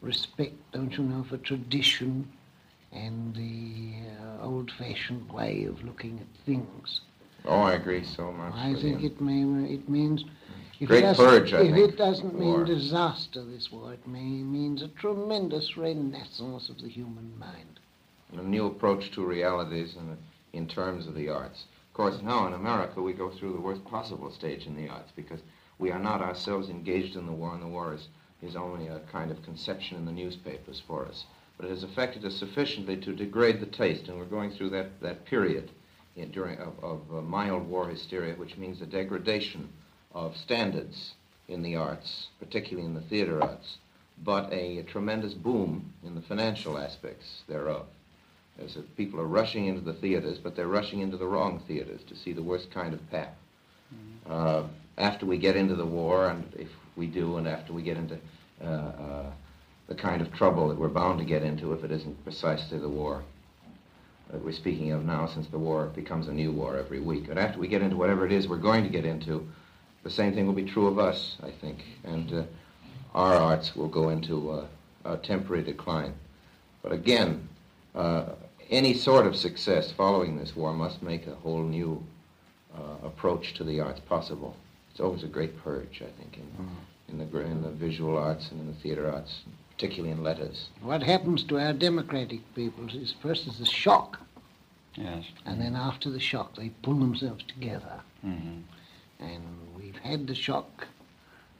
respect, 0.00 0.54
don't 0.72 0.92
you 0.96 1.04
know, 1.04 1.24
for 1.28 1.36
tradition 1.38 2.28
and 2.92 3.34
the 3.34 3.92
uh, 4.20 4.44
old-fashioned 4.44 5.30
way 5.30 5.64
of 5.64 5.82
looking 5.84 6.18
at 6.18 6.44
things. 6.44 7.00
Oh, 7.44 7.60
I 7.60 7.74
agree 7.74 8.04
so 8.04 8.32
much. 8.32 8.54
I 8.54 8.74
think 8.74 9.02
you. 9.02 9.08
it 9.08 9.20
may 9.20 9.42
it 9.72 9.88
means 9.88 10.24
if 10.78 10.88
Great 10.88 11.04
it 11.04 11.16
purge, 11.16 11.54
I 11.54 11.62
if 11.62 11.74
think, 11.74 11.94
it 11.94 11.96
doesn't 11.96 12.38
mean 12.38 12.64
disaster, 12.64 13.42
this 13.42 13.72
war, 13.72 13.94
it 13.94 14.06
may 14.06 14.20
means 14.20 14.82
a 14.82 14.88
tremendous 14.88 15.74
renaissance 15.76 16.68
of 16.68 16.82
the 16.82 16.88
human 16.88 17.32
mind. 17.38 17.80
a 18.34 18.42
new 18.42 18.66
approach 18.66 19.10
to 19.12 19.24
realities 19.24 19.96
in, 19.96 20.18
in 20.52 20.68
terms 20.68 21.06
of 21.06 21.14
the 21.14 21.30
arts. 21.30 21.64
Of 21.88 21.94
course, 21.94 22.20
now 22.22 22.46
in 22.46 22.52
America, 22.52 23.00
we 23.00 23.14
go 23.14 23.30
through 23.30 23.54
the 23.54 23.60
worst 23.60 23.84
possible 23.86 24.30
stage 24.30 24.66
in 24.66 24.76
the 24.76 24.88
arts 24.88 25.10
because 25.16 25.40
we 25.78 25.90
are 25.90 25.98
not 25.98 26.20
ourselves 26.20 26.68
engaged 26.68 27.16
in 27.16 27.24
the 27.24 27.32
war, 27.32 27.54
and 27.54 27.62
the 27.62 27.68
war 27.68 27.94
is, 27.94 28.08
is 28.42 28.54
only 28.54 28.88
a 28.88 29.00
kind 29.10 29.30
of 29.30 29.42
conception 29.44 29.96
in 29.96 30.04
the 30.04 30.12
newspapers 30.12 30.82
for 30.86 31.06
us. 31.06 31.24
But 31.56 31.66
it 31.66 31.70
has 31.70 31.84
affected 31.84 32.22
us 32.26 32.36
sufficiently 32.36 32.98
to 32.98 33.14
degrade 33.14 33.60
the 33.60 33.66
taste, 33.66 34.08
and 34.08 34.18
we're 34.18 34.26
going 34.26 34.50
through 34.50 34.70
that, 34.70 35.00
that 35.00 35.24
period 35.24 35.70
in, 36.16 36.30
during, 36.32 36.58
of, 36.58 36.74
of 36.84 37.00
uh, 37.10 37.22
mild 37.22 37.66
war 37.66 37.88
hysteria, 37.88 38.34
which 38.34 38.58
means 38.58 38.78
the 38.78 38.84
degradation 38.86 39.70
of 40.16 40.34
standards 40.34 41.12
in 41.46 41.62
the 41.62 41.76
arts, 41.76 42.28
particularly 42.40 42.86
in 42.86 42.94
the 42.94 43.02
theater 43.02 43.40
arts, 43.42 43.76
but 44.24 44.50
a, 44.50 44.82
tremendous 44.84 45.34
boom 45.34 45.92
in 46.02 46.14
the 46.14 46.22
financial 46.22 46.78
aspects 46.78 47.42
thereof. 47.48 47.84
As 48.58 48.76
if 48.76 48.96
people 48.96 49.20
are 49.20 49.26
rushing 49.26 49.66
into 49.66 49.82
the 49.82 49.92
theaters, 49.92 50.38
but 50.38 50.56
they're 50.56 50.66
rushing 50.66 51.00
into 51.00 51.18
the 51.18 51.26
wrong 51.26 51.62
theaters 51.68 52.00
to 52.08 52.16
see 52.16 52.32
the 52.32 52.42
worst 52.42 52.70
kind 52.70 52.94
of 52.94 53.10
pap. 53.10 53.36
Uh, 54.28 54.62
after 54.96 55.26
we 55.26 55.36
get 55.36 55.54
into 55.54 55.74
the 55.74 55.84
war, 55.84 56.30
and 56.30 56.50
if 56.58 56.68
we 56.96 57.06
do, 57.06 57.36
and 57.36 57.46
after 57.46 57.74
we 57.74 57.82
get 57.82 57.98
into 57.98 58.18
uh, 58.64 58.66
uh, 58.66 59.30
the 59.86 59.94
kind 59.94 60.22
of 60.22 60.32
trouble 60.32 60.68
that 60.68 60.78
we're 60.78 60.88
bound 60.88 61.18
to 61.18 61.26
get 61.26 61.42
into 61.42 61.74
if 61.74 61.84
it 61.84 61.92
isn't 61.92 62.24
precisely 62.24 62.78
the 62.78 62.88
war 62.88 63.22
that 64.32 64.42
we're 64.42 64.52
speaking 64.52 64.92
of 64.92 65.04
now, 65.04 65.26
since 65.26 65.46
the 65.48 65.58
war 65.58 65.86
becomes 65.94 66.26
a 66.26 66.32
new 66.32 66.50
war 66.50 66.78
every 66.78 67.00
week. 67.00 67.28
and 67.28 67.38
after 67.38 67.58
we 67.60 67.68
get 67.68 67.82
into 67.82 67.96
whatever 67.96 68.24
it 68.24 68.32
is 68.32 68.48
we're 68.48 68.56
going 68.56 68.82
to 68.82 68.90
get 68.90 69.04
into, 69.04 69.46
the 70.06 70.12
same 70.12 70.32
thing 70.32 70.46
will 70.46 70.52
be 70.52 70.62
true 70.62 70.86
of 70.86 71.00
us, 71.00 71.36
I 71.42 71.50
think, 71.50 71.82
and 72.04 72.32
uh, 72.32 72.42
our 73.12 73.34
arts 73.34 73.74
will 73.74 73.88
go 73.88 74.10
into 74.10 74.50
uh, 74.52 74.66
a 75.04 75.16
temporary 75.16 75.64
decline. 75.64 76.14
But 76.80 76.92
again, 76.92 77.48
uh, 77.92 78.26
any 78.70 78.94
sort 78.94 79.26
of 79.26 79.34
success 79.34 79.90
following 79.90 80.38
this 80.38 80.54
war 80.54 80.72
must 80.72 81.02
make 81.02 81.26
a 81.26 81.34
whole 81.34 81.64
new 81.64 82.00
uh, 82.72 83.04
approach 83.04 83.54
to 83.54 83.64
the 83.64 83.80
arts 83.80 83.98
possible. 83.98 84.54
It's 84.92 85.00
always 85.00 85.24
a 85.24 85.26
great 85.26 85.58
purge, 85.58 86.00
I 86.02 86.12
think, 86.22 86.38
in, 86.38 86.48
in, 87.08 87.18
the, 87.18 87.38
in 87.40 87.62
the 87.62 87.70
visual 87.70 88.16
arts 88.16 88.52
and 88.52 88.60
in 88.60 88.68
the 88.68 88.74
theater 88.74 89.10
arts, 89.10 89.40
particularly 89.72 90.12
in 90.12 90.22
letters. 90.22 90.68
What 90.82 91.02
happens 91.02 91.42
to 91.44 91.58
our 91.58 91.72
democratic 91.72 92.42
peoples 92.54 92.94
is 92.94 93.12
first 93.20 93.48
is 93.48 93.60
a 93.60 93.66
shock, 93.66 94.20
Yes. 94.94 95.24
and 95.44 95.60
then 95.60 95.74
after 95.74 96.08
the 96.10 96.20
shock 96.20 96.54
they 96.54 96.68
pull 96.82 96.94
themselves 96.94 97.42
together. 97.48 98.00
hmm 98.22 98.60
And 99.20 99.44
we've 99.76 99.96
had 99.96 100.26
the 100.26 100.34
shock, 100.34 100.86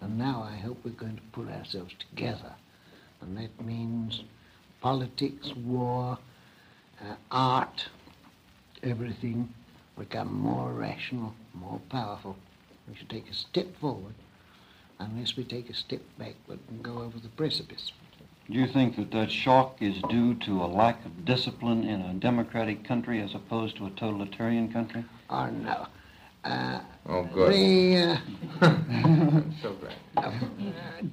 and 0.01 0.19
now 0.19 0.47
I 0.49 0.57
hope 0.57 0.79
we're 0.85 0.91
going 0.91 1.17
to 1.17 1.23
pull 1.33 1.49
ourselves 1.49 1.95
together. 1.99 2.55
And 3.21 3.37
that 3.39 3.65
means 3.65 4.23
politics, 4.81 5.55
war, 5.57 6.19
uh, 7.01 7.15
art, 7.31 7.89
everything 8.83 9.49
become 9.99 10.33
more 10.33 10.73
rational, 10.73 11.35
more 11.55 11.81
powerful. 11.89 12.37
We 12.89 12.95
should 12.95 13.09
take 13.09 13.31
a 13.31 13.35
step 13.35 13.75
forward 13.81 14.15
unless 14.99 15.37
we 15.37 15.45
take 15.45 15.71
a 15.71 15.75
step 15.75 16.03
backward 16.19 16.59
and 16.69 16.83
go 16.83 16.99
over 16.99 17.19
the 17.19 17.29
precipice. 17.29 17.93
Do 18.49 18.59
you 18.59 18.69
think 18.69 18.97
that 18.97 19.11
that 19.11 19.31
shock 19.33 19.79
is 19.81 20.01
due 20.09 20.35
to 20.35 20.63
a 20.63 20.67
lack 20.67 21.05
of 21.05 21.25
discipline 21.25 21.83
in 21.83 22.01
a 22.01 22.15
democratic 22.15 22.85
country 22.85 23.21
as 23.21 23.35
opposed 23.35 23.77
to 23.77 23.87
a 23.87 23.91
totalitarian 23.91 24.73
country? 24.73 25.05
Or 25.29 25.51
no. 25.51 25.89
Uh, 26.45 26.81
Oh, 27.09 27.23
good. 27.33 27.53
the, 27.53 27.97
uh, 27.97 28.19
so 29.63 29.75
glad. 29.75 29.95
Uh, 30.17 30.33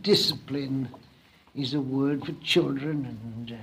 discipline 0.02 0.90
is 1.56 1.76
a 1.76 1.82
word 1.82 2.26
for 2.26 2.32
children 2.44 3.06
and, 3.06 3.52
uh, 3.52 3.56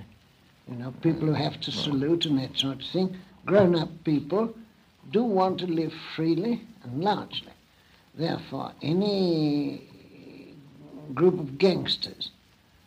you 0.71 0.77
know, 0.77 0.93
people 1.03 1.27
who 1.27 1.33
have 1.33 1.61
to 1.63 1.73
salute 1.73 2.27
and 2.27 2.39
that 2.39 2.57
sort 2.57 2.81
of 2.81 2.87
thing. 2.87 3.17
Grown 3.47 3.75
up 3.75 3.89
people 4.05 4.55
do 5.11 5.25
want 5.25 5.59
to 5.59 5.67
live 5.67 5.93
freely 6.15 6.63
and 6.85 7.03
largely. 7.03 7.53
Therefore, 8.15 8.73
any 8.81 9.83
group 11.15 11.41
of 11.41 11.59
gangsters 11.59 12.31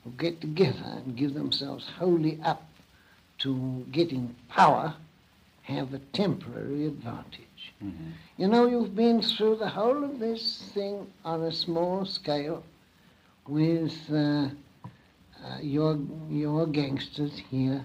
who 0.04 0.12
get 0.12 0.40
together 0.40 1.02
and 1.06 1.18
give 1.18 1.34
themselves 1.34 1.90
wholly 1.98 2.40
up 2.44 2.64
to 3.40 3.86
getting 3.92 4.36
power 4.48 4.96
have 5.64 5.94
a 5.94 6.00
temporary 6.14 6.86
advantage. 6.86 7.53
You 8.38 8.48
know, 8.48 8.68
you've 8.68 8.96
been 8.96 9.22
through 9.22 9.58
the 9.58 9.70
whole 9.70 10.04
of 10.04 10.20
this 10.20 10.72
thing 10.74 11.08
on 11.24 11.44
a 11.44 11.52
small 11.52 12.06
scale 12.06 12.64
with 13.48 13.96
uh, 14.12 14.16
uh, 14.16 15.58
your, 15.62 16.00
your 16.30 16.66
gangsters 16.66 17.42
here 17.52 17.84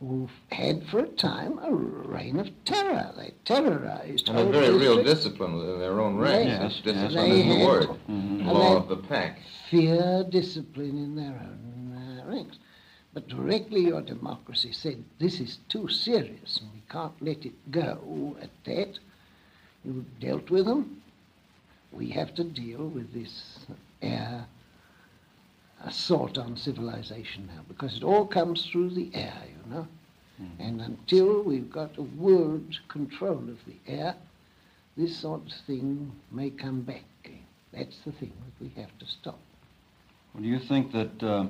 who've 0.00 0.30
had 0.50 0.86
for 0.88 1.00
a 1.00 1.08
time 1.08 1.58
a 1.62 1.72
reign 1.72 2.38
of 2.38 2.48
terror. 2.64 3.12
They 3.16 3.32
terrorized 3.44 4.28
And 4.28 4.38
a 4.38 4.44
very 4.46 4.76
real 4.76 5.02
discipline 5.02 5.54
within 5.58 5.78
their 5.80 6.00
own 6.00 6.16
ranks. 6.16 6.84
Yes, 6.86 6.94
discipline 6.94 7.30
They 7.30 7.40
is 7.40 7.58
the 7.58 7.66
word. 7.66 7.88
Mhm. 8.08 8.46
Law 8.46 8.76
of 8.76 8.88
the 8.88 8.96
pack. 8.96 9.38
fear 9.70 10.24
discipline 10.30 10.96
in 10.96 11.14
their 11.16 11.34
own 11.40 12.20
uh, 12.24 12.30
ranks. 12.30 12.58
But 13.12 13.28
directly 13.28 13.82
your 13.82 14.00
democracy 14.02 14.72
said, 14.72 15.02
this 15.18 15.40
is 15.40 15.58
too 15.68 15.88
serious 15.88 16.60
and 16.60 16.70
we 16.72 16.82
can't 16.88 17.20
let 17.20 17.44
it 17.44 17.70
go 17.70 18.36
at 18.40 18.50
that. 18.64 18.98
You 19.88 20.04
dealt 20.20 20.50
with 20.50 20.66
them. 20.66 21.00
We 21.92 22.10
have 22.10 22.34
to 22.34 22.44
deal 22.44 22.88
with 22.88 23.14
this 23.14 23.60
air 24.02 24.44
assault 25.82 26.36
on 26.36 26.58
civilization 26.58 27.46
now 27.46 27.62
because 27.66 27.96
it 27.96 28.04
all 28.04 28.26
comes 28.26 28.66
through 28.66 28.90
the 28.90 29.10
air, 29.14 29.42
you 29.46 29.74
know. 29.74 29.88
And 30.58 30.82
until 30.82 31.42
we've 31.42 31.70
got 31.70 31.96
a 31.96 32.02
world 32.02 32.78
control 32.88 33.38
of 33.38 33.58
the 33.66 33.76
air, 33.86 34.14
this 34.96 35.16
sort 35.16 35.46
of 35.46 35.52
thing 35.66 36.12
may 36.30 36.50
come 36.50 36.82
back. 36.82 37.04
That's 37.72 37.98
the 38.04 38.12
thing 38.12 38.32
that 38.44 38.64
we 38.64 38.70
have 38.80 38.96
to 38.98 39.06
stop. 39.06 39.38
Well, 40.34 40.42
do 40.42 40.48
you 40.48 40.58
think 40.58 40.92
that 40.92 41.22
uh, 41.22 41.46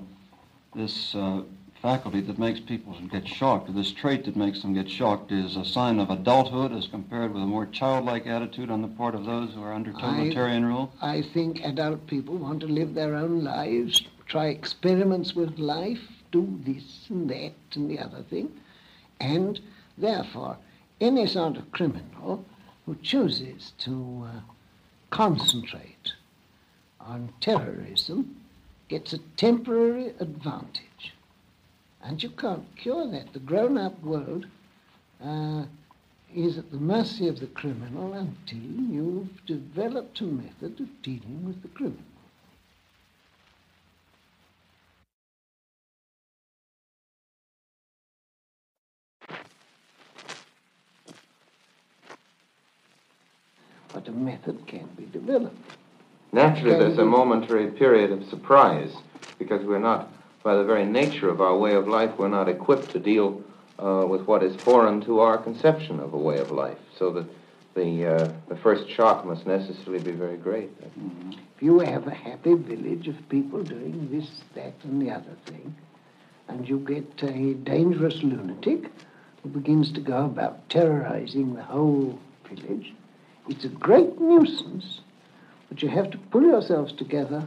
this 0.77 1.15
uh, 1.15 1.43
faculty 1.81 2.21
that 2.21 2.39
makes 2.39 2.61
people 2.61 2.97
get 3.11 3.27
shocked, 3.27 3.73
this 3.75 3.93
trait 3.93 4.25
that 4.25 4.37
makes 4.37 4.63
them 4.63 4.75
get 4.75 4.91
shocked, 4.91 5.31
is 5.31 5.57
a 5.57 5.65
sign 5.65 5.99
of 5.99 6.11
adulthood 6.11 6.73
as 6.73 6.89
compared 6.89 7.33
with 7.33 7.43
a 7.43 7.47
more 7.47 7.67
childlike 7.67 8.27
attitude 8.27 8.71
on 8.71 8.83
the 8.83 8.89
part 8.89 9.15
of 9.15 9.25
those 9.25 9.55
who 9.55 9.63
are 9.63 9.73
under 9.73 9.91
I- 9.97 10.01
totalitarian 10.01 10.65
rule? 10.65 10.93
I 11.01 11.23
think 11.23 11.61
adult 11.65 12.07
people 12.07 12.37
want 12.37 12.61
to 12.61 12.67
live 12.67 12.95
their 12.95 13.15
own 13.15 13.45
lives, 13.45 14.03
try 14.27 14.47
experiments 14.47 15.35
with 15.35 15.59
life, 15.59 16.03
do 16.33 16.59
this 16.65 17.07
and 17.09 17.31
that 17.31 17.53
and 17.75 17.91
the 17.91 17.99
other 17.99 18.23
thing, 18.23 18.53
and 19.21 19.61
therefore 19.97 20.59
any 21.01 21.27
sort 21.27 21.57
of 21.57 21.71
criminal 21.73 22.45
who 22.87 22.97
chooses 22.97 23.73
to 23.79 24.27
uh, 24.27 24.41
concentrate 25.11 26.13
on 27.01 27.33
terrorism 27.41 28.37
gets 28.89 29.13
a 29.13 29.19
temporary 29.37 30.09
advantage. 30.21 30.88
And 32.03 32.23
you 32.23 32.31
can't 32.31 32.65
cure 32.77 33.11
that. 33.11 33.33
The 33.33 33.41
grown 33.41 33.77
up 33.77 34.01
world 34.03 34.47
uh, 35.23 35.65
is 36.35 36.59
at 36.59 36.71
the 36.71 36.79
mercy 36.79 37.29
of 37.29 37.41
the 37.41 37.47
criminal 37.47 38.13
until 38.13 38.59
you've 38.59 39.45
developed 39.47 40.21
a 40.21 40.25
method 40.25 40.81
of 40.81 41.03
dealing 41.03 41.45
with 41.45 41.63
the 41.63 41.69
criminal. 41.69 42.03
But 53.93 54.07
a 54.07 54.13
method 54.13 54.67
can 54.67 54.89
be 54.97 55.07
developed. 55.07 55.57
Naturally, 56.33 56.79
there's 56.79 56.99
a 56.99 57.05
momentary 57.05 57.69
period 57.69 58.13
of 58.13 58.29
surprise 58.29 58.95
because 59.39 59.65
we're 59.65 59.79
not, 59.79 60.13
by 60.49 60.55
the 60.55 60.65
very 60.65 60.87
nature 60.87 61.29
of 61.29 61.43
our 61.43 61.55
way 61.55 61.75
of 61.75 61.87
life, 61.87 62.11
we're 62.17 62.27
not 62.27 62.49
equipped 62.49 62.89
to 62.89 62.99
deal 62.99 63.43
uh, 63.79 64.07
with 64.09 64.23
what 64.23 64.43
is 64.43 64.57
foreign 64.63 64.99
to 64.99 65.21
our 65.21 65.37
conception 65.37 66.01
of 66.01 66.15
a 66.15 66.17
way 66.17 66.39
of 66.39 66.51
life. 66.51 66.79
So 66.99 67.11
that 67.11 67.27
the 67.75 68.07
uh, 68.07 68.33
the 68.49 68.57
first 68.57 68.89
shock 68.89 69.27
must 69.27 69.47
necessarily 69.47 70.03
be 70.03 70.13
very 70.13 70.39
great. 70.39 70.71
If 71.55 71.63
you 71.63 71.81
have 71.81 72.07
a 72.07 72.15
happy 72.15 72.55
village 72.55 73.09
of 73.09 73.29
people 73.29 73.63
doing 73.63 74.09
this, 74.11 74.27
that, 74.55 74.73
and 74.85 75.03
the 75.03 75.11
other 75.11 75.37
thing, 75.45 75.77
and 76.49 76.67
you 76.67 76.79
get 76.79 77.29
a 77.29 77.53
dangerous 77.53 78.23
lunatic 78.23 78.91
who 79.43 79.51
begins 79.51 79.93
to 79.93 80.01
go 80.01 80.25
about 80.25 80.71
terrorizing 80.71 81.57
the 81.57 81.63
whole 81.63 82.19
village, 82.49 82.95
it's 83.51 83.67
a 83.67 83.69
great 83.87 84.19
nuisance, 84.19 85.01
but 85.69 85.83
you 85.83 85.91
have 85.91 86.11
to 86.11 86.17
pull 86.31 86.45
yourselves 86.45 86.95
together 86.95 87.47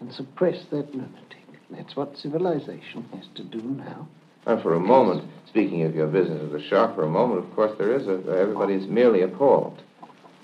and 0.00 0.12
suppress 0.12 0.62
that 0.66 0.94
lunatic. 0.94 1.43
That's 1.70 1.96
what 1.96 2.16
civilization 2.16 3.08
has 3.14 3.26
to 3.36 3.44
do 3.44 3.62
now. 3.62 4.08
And 4.46 4.60
for 4.62 4.74
a 4.74 4.80
moment, 4.80 5.30
speaking 5.48 5.82
of 5.82 5.94
your 5.94 6.06
business 6.06 6.42
of 6.42 6.50
the 6.50 6.62
shock, 6.62 6.94
for 6.94 7.04
a 7.04 7.08
moment, 7.08 7.44
of 7.44 7.54
course, 7.54 7.72
there 7.78 7.96
is 7.96 8.06
a 8.06 8.38
everybody 8.38 8.74
is 8.74 8.86
merely 8.86 9.22
appalled. 9.22 9.82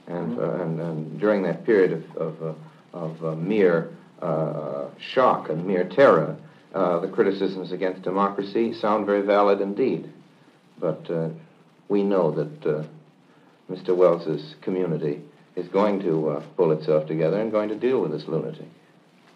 And, 0.06 0.38
uh, 0.38 0.52
and, 0.54 0.80
and 0.80 1.20
during 1.20 1.42
that 1.42 1.64
period 1.64 1.92
of, 1.92 2.16
of, 2.16 2.42
uh, 2.42 2.96
of 2.96 3.24
uh, 3.24 3.34
mere 3.36 3.90
uh, 4.22 4.86
shock 4.98 5.50
and 5.50 5.66
mere 5.66 5.84
terror, 5.84 6.36
uh, 6.74 7.00
the 7.00 7.08
criticisms 7.08 7.72
against 7.72 8.02
democracy 8.02 8.72
sound 8.74 9.06
very 9.06 9.22
valid 9.22 9.60
indeed. 9.60 10.10
But 10.78 11.08
uh, 11.10 11.28
we 11.88 12.02
know 12.02 12.30
that 12.32 12.66
uh, 12.66 12.84
Mr. 13.70 13.94
Wells's 13.94 14.54
community 14.62 15.20
is 15.56 15.68
going 15.68 16.00
to 16.00 16.30
uh, 16.30 16.42
pull 16.56 16.72
itself 16.72 17.06
together 17.06 17.40
and 17.40 17.52
going 17.52 17.68
to 17.68 17.76
deal 17.76 18.00
with 18.00 18.12
this 18.12 18.26
lunatic. 18.26 18.68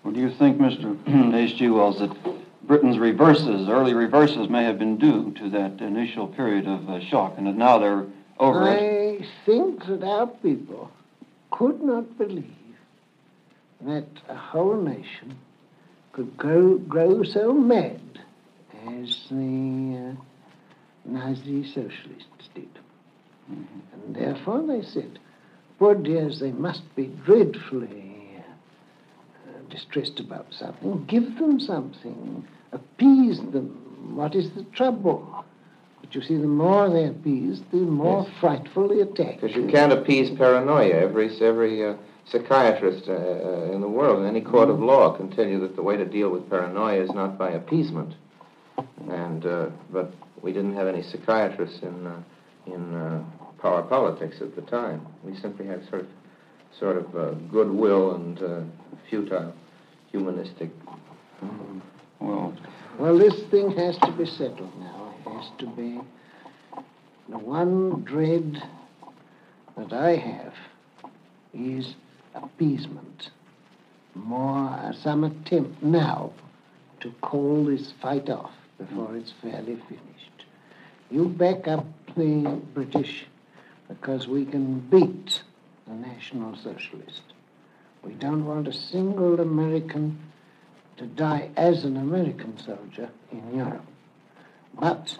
Well, 0.04 0.12
do 0.12 0.20
you 0.20 0.30
think, 0.30 0.58
Mr. 0.58 1.34
H.G. 1.34 1.68
Wells, 1.70 1.98
that 1.98 2.14
Britain's 2.62 2.98
reverses, 2.98 3.68
early 3.70 3.94
reverses, 3.94 4.50
may 4.50 4.64
have 4.64 4.78
been 4.78 4.98
due 4.98 5.32
to 5.38 5.48
that 5.50 5.80
initial 5.80 6.28
period 6.28 6.66
of 6.66 6.88
uh, 6.90 7.00
shock, 7.00 7.34
and 7.38 7.46
that 7.46 7.56
now 7.56 7.78
they're 7.78 8.04
over 8.38 8.68
it? 8.68 9.22
I 9.22 9.26
think 9.46 9.86
that 9.86 10.02
our 10.02 10.26
people 10.26 10.90
could 11.50 11.80
not 11.80 12.18
believe 12.18 12.44
that 13.80 14.06
a 14.28 14.34
whole 14.34 14.76
nation 14.76 15.38
could 16.12 16.36
grow, 16.36 16.76
grow 16.76 17.22
so 17.22 17.54
mad 17.54 18.00
as 18.86 19.24
the 19.30 20.16
uh, 20.16 20.22
Nazi 21.06 21.66
socialists 21.72 22.48
did. 22.54 22.68
And 23.48 24.14
therefore 24.14 24.66
they 24.66 24.82
said, 24.82 25.18
poor 25.78 25.94
dears, 25.94 26.40
they 26.40 26.52
must 26.52 26.82
be 26.94 27.06
dreadfully 27.06 28.03
distressed 29.74 30.20
about 30.20 30.46
something. 30.52 31.04
Give 31.06 31.36
them 31.38 31.58
something. 31.58 32.46
Appease 32.72 33.38
them. 33.52 34.14
What 34.14 34.34
is 34.34 34.50
the 34.52 34.64
trouble? 34.74 35.44
But 36.00 36.14
you 36.14 36.22
see, 36.22 36.36
the 36.36 36.46
more 36.46 36.88
they 36.90 37.06
appease, 37.06 37.60
the 37.72 37.78
more 37.78 38.26
frightful 38.40 38.88
the 38.88 39.00
attack. 39.00 39.40
Because 39.40 39.56
you 39.56 39.66
can't 39.66 39.92
appease 39.92 40.30
paranoia. 40.36 40.94
Every, 40.94 41.28
every 41.40 41.84
uh, 41.84 41.94
psychiatrist 42.26 43.08
uh, 43.08 43.12
uh, 43.12 43.72
in 43.72 43.80
the 43.80 43.88
world, 43.88 44.20
in 44.20 44.28
any 44.28 44.40
court 44.40 44.68
of 44.68 44.80
law, 44.80 45.16
can 45.16 45.30
tell 45.30 45.46
you 45.46 45.60
that 45.60 45.76
the 45.76 45.82
way 45.82 45.96
to 45.96 46.04
deal 46.04 46.30
with 46.30 46.48
paranoia 46.48 47.02
is 47.02 47.10
not 47.10 47.38
by 47.38 47.50
appeasement. 47.50 48.14
And 49.08 49.46
uh, 49.46 49.66
but 49.90 50.12
we 50.42 50.52
didn't 50.52 50.74
have 50.74 50.88
any 50.88 51.02
psychiatrists 51.02 51.80
in 51.82 52.06
uh, 52.06 52.22
in 52.66 52.94
uh, 52.94 53.24
power 53.60 53.82
politics 53.82 54.36
at 54.40 54.56
the 54.56 54.62
time. 54.62 55.06
We 55.22 55.36
simply 55.36 55.66
had 55.66 55.88
sort 55.88 56.02
of 56.02 56.08
sort 56.78 56.96
of 56.96 57.16
uh, 57.16 57.30
goodwill 57.52 58.16
and 58.16 58.42
uh, 58.42 58.60
futile 59.08 59.54
humanistic. 60.14 60.70
Well, 62.20 62.54
Well, 63.00 63.18
this 63.18 63.34
thing 63.50 63.72
has 63.76 63.98
to 63.98 64.12
be 64.12 64.26
settled 64.26 64.78
now. 64.78 65.12
It 65.18 65.28
has 65.28 65.50
to 65.58 65.66
be. 65.66 66.00
The 67.28 67.38
one 67.38 68.04
dread 68.04 68.62
that 69.76 69.92
I 69.92 70.14
have 70.14 70.54
is 71.52 71.96
appeasement. 72.32 73.30
More, 74.14 74.68
uh, 74.68 74.92
some 74.92 75.24
attempt 75.24 75.82
now 75.82 76.30
to 77.00 77.10
call 77.20 77.64
this 77.64 77.92
fight 78.00 78.30
off 78.30 78.52
before 78.78 79.08
hmm. 79.08 79.16
it's 79.16 79.32
fairly 79.42 79.82
finished. 79.88 80.38
You 81.10 81.28
back 81.28 81.66
up 81.66 81.86
the 82.14 82.60
British 82.72 83.26
because 83.88 84.28
we 84.28 84.44
can 84.44 84.78
beat 84.78 85.42
the 85.88 85.94
National 85.94 86.56
Socialist. 86.56 87.33
We 88.04 88.12
don't 88.14 88.44
want 88.46 88.68
a 88.68 88.72
single 88.72 89.40
American 89.40 90.18
to 90.96 91.06
die 91.06 91.50
as 91.56 91.84
an 91.84 91.96
American 91.96 92.56
soldier 92.58 93.10
in 93.32 93.56
Europe. 93.56 93.84
But 94.78 95.16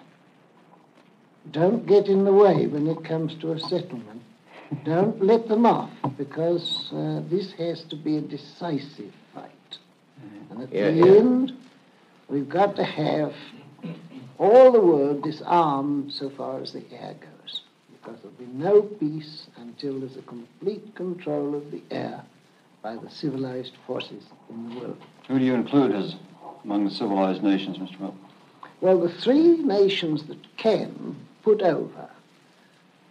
don't 1.51 1.87
get 1.87 2.07
in 2.07 2.25
the 2.25 2.33
way 2.33 2.67
when 2.67 2.87
it 2.87 3.05
comes 3.05 3.35
to 3.37 3.53
a 3.53 3.59
settlement. 3.61 4.23
Don't 4.85 5.23
let 5.23 5.49
them 5.49 5.67
off 5.67 5.91
because 6.17 6.89
uh, 6.93 7.23
this 7.29 7.53
has 7.53 7.83
to 7.85 7.97
be 7.97 8.17
a 8.17 8.21
decisive 8.21 9.13
fight. 9.35 9.51
And 10.51 10.63
at 10.63 10.73
Yeah, 10.73 10.91
the 10.91 10.97
yeah. 10.97 11.05
end, 11.19 11.53
we've 12.29 12.49
got 12.49 12.77
to 12.77 12.85
have 12.85 13.35
all 14.39 14.73
the 14.73 14.81
world 14.81 15.23
disarmed 15.23 16.13
so 16.13 16.31
far 16.31 16.61
as 16.61 16.73
the 16.73 16.83
air 16.93 17.15
goes. 17.21 17.63
Because 17.93 18.21
there'll 18.21 18.37
be 18.37 18.47
no 18.47 18.83
peace 18.83 19.47
until 19.57 20.01
there's 20.01 20.17
a 20.17 20.23
complete 20.23 20.95
control 20.95 21.55
of 21.55 21.71
the 21.71 21.83
air 21.91 22.23
by 22.85 22.97
the 22.97 23.11
civilized 23.11 23.73
forces 23.87 24.23
in 24.51 24.69
the 24.69 24.79
world. 24.79 25.03
who 25.27 25.39
do 25.39 25.45
you 25.45 25.55
include 25.55 25.93
as 25.93 26.17
among 26.65 26.85
the 26.85 26.91
civilized 26.91 27.43
nations, 27.43 27.79
Mr. 27.79 27.99
Wells? 27.99 28.15
Well, 28.83 29.01
the 29.01 29.09
three 29.09 29.57
nations 29.57 30.25
that 30.25 30.57
can 30.59 31.17
put 31.43 31.63
over 31.63 32.11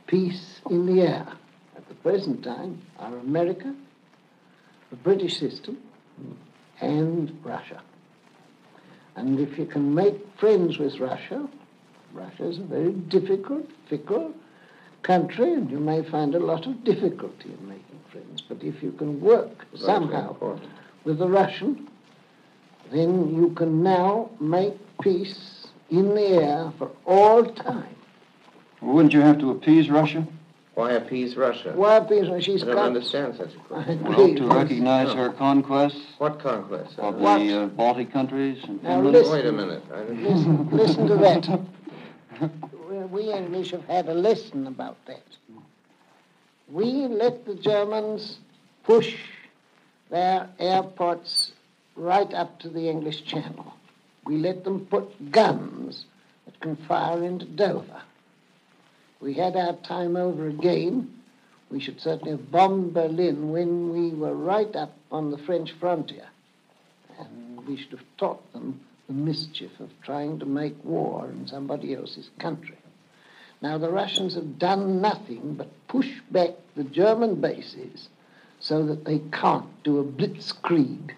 peace 0.05 0.62
in 0.69 0.86
the 0.86 1.01
air 1.01 1.27
at 1.75 1.88
the 1.88 1.95
present 1.95 2.43
time 2.43 2.83
are 2.99 3.17
America, 3.17 3.73
the 4.91 4.95
British 4.97 5.39
system, 5.39 5.81
and 6.79 7.39
Russia. 7.43 7.81
And 9.15 9.39
if 9.39 9.57
you 9.57 9.65
can 9.65 9.95
make 9.95 10.15
friends 10.38 10.77
with 10.77 10.99
Russia, 10.99 11.49
Russia 12.13 12.47
is 12.47 12.59
a 12.59 12.63
very 12.63 12.91
difficult, 12.91 13.67
fickle 13.89 14.36
country, 15.04 15.54
and 15.54 15.70
you 15.70 15.80
may 15.80 16.04
find 16.04 16.34
a 16.36 16.39
lot 16.39 16.66
of 16.66 16.84
difficulty 16.84 17.52
in 17.58 17.68
making 17.68 18.00
friends. 18.12 18.42
But 18.42 18.63
if 18.63 18.82
you 18.82 18.92
can 18.94 19.20
work 19.22 19.66
Very 19.74 19.84
somehow 19.86 20.58
with 21.04 21.20
the 21.20 21.28
Russian, 21.28 21.88
then 22.92 23.36
you 23.36 23.52
can 23.56 23.84
now 23.84 24.30
make 24.39 24.74
peace 25.02 25.68
in 25.89 26.10
the 26.16 26.28
air 26.28 26.72
for 26.78 26.92
all 27.06 27.44
time. 27.46 27.96
Wouldn't 28.82 29.13
you 29.13 29.22
have 29.22 29.39
to 29.39 29.52
appease 29.52 29.89
Russia? 29.89 30.28
Why 30.76 30.94
appease 30.94 31.36
Russia? 31.38 31.72
Why 31.76 32.00
peace? 32.00 32.26
She's 32.44 32.63
I 32.63 32.66
don't 32.68 32.76
got. 32.76 32.86
understand 32.88 33.36
such 33.38 33.54
a 33.54 33.60
question. 33.68 34.04
Well, 34.04 34.36
to 34.36 34.48
recognize 34.48 35.08
No. 35.10 35.16
her 35.16 35.30
conquests 35.30 36.02
What 36.18 36.39
conquests? 36.39 36.96
of 36.98 37.16
What? 37.16 37.38
the 37.39 37.63
uh, 37.63 37.68
Baltic 37.68 38.12
countries 38.12 38.58
and 38.63 38.82
Now 38.82 38.96
Finland? 39.02 39.13
listen. 39.13 39.32
Wait 39.34 39.46
a 39.46 39.52
minute. 39.52 39.84
I 39.94 40.00
didn't- 40.00 40.24
Listen, 40.24 40.70
listen 40.72 41.08
to 41.08 41.16
that. 41.18 41.60
We- 43.13 43.32
English 43.32 43.69
have 43.69 43.86
had 43.86 44.10
a 44.10 44.13
lesson 44.15 44.65
about 44.65 44.97
that. 45.06 45.21
We 46.67 47.08
let 47.08 47.45
the 47.45 47.54
Germans 47.54 48.39
push 48.84 49.15
their 50.10 50.49
airports 50.58 51.52
right 51.95 52.34
up 52.34 52.60
to 52.62 52.69
the 52.69 52.89
English 52.89 53.23
Channel. 53.26 53.71
We 54.26 54.38
let 54.38 54.63
them 54.63 54.88
put 54.88 55.32
guns 55.32 56.06
that 56.45 56.60
can 56.60 56.76
fire 56.76 57.23
into 57.23 57.45
Dover. 57.45 58.02
We 59.21 59.36
had 59.36 59.56
our 59.56 59.73
time 59.73 60.15
over 60.15 60.47
again. 60.47 61.13
We 61.69 61.80
should 61.80 62.02
certainly 62.02 62.32
have 62.32 62.52
bombed 62.52 62.95
Berlin 62.95 63.52
when 63.52 63.91
we 63.91 64.10
were 64.10 64.34
right 64.34 64.76
up 64.76 64.93
on 65.12 65.30
the 65.30 65.38
French 65.38 65.71
frontier. 65.73 66.28
And 67.19 67.63
we 67.67 67.78
should 67.78 67.91
have 67.91 68.17
taught 68.17 68.54
them 68.54 68.82
the 69.06 69.13
mischief 69.13 69.80
of 69.80 69.91
trying 70.02 70.39
to 70.39 70.47
make 70.47 70.84
war 70.84 71.30
in 71.30 71.47
somebody 71.47 71.93
else's 71.93 72.32
country. 72.39 72.78
Now, 73.63 73.78
the 73.78 73.89
Russians 73.89 74.36
have 74.36 74.60
done 74.60 74.99
nothing 74.99 75.56
but 75.58 75.69
push 75.88 76.10
back 76.32 76.49
the 76.76 76.84
German 76.84 77.36
bases 77.39 78.10
so 78.60 78.86
that 78.86 79.06
they 79.06 79.19
can't 79.32 79.65
do 79.86 79.99
a 79.99 80.04
blitzkrieg 80.04 81.12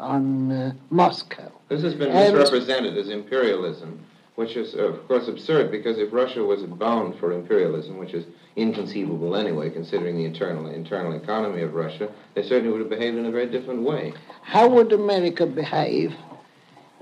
on 0.00 0.50
uh, 0.50 0.72
Moscow. 0.90 1.52
This 1.68 1.82
has 1.82 1.94
been 1.94 2.10
And- 2.10 2.36
misrepresented 2.36 2.98
as 2.98 3.10
imperialism, 3.10 4.00
which 4.34 4.56
is, 4.56 4.74
of 4.74 5.06
course, 5.06 5.28
absurd 5.28 5.70
because 5.70 5.98
if 5.98 6.12
Russia 6.12 6.42
was 6.42 6.64
bound 6.64 7.16
for 7.20 7.32
imperialism, 7.32 7.98
which 7.98 8.12
is 8.12 8.24
inconceivable 8.56 9.36
anyway, 9.36 9.70
considering 9.70 10.16
the 10.16 10.24
internal 10.24 10.66
internal 10.66 11.12
economy 11.12 11.62
of 11.62 11.74
Russia, 11.74 12.08
they 12.34 12.42
certainly 12.42 12.72
would 12.72 12.80
have 12.80 12.90
behaved 12.90 13.16
in 13.16 13.26
a 13.26 13.30
very 13.30 13.46
different 13.46 13.82
way. 13.82 14.12
How 14.42 14.68
would 14.68 14.92
America 14.92 15.46
behave 15.46 16.12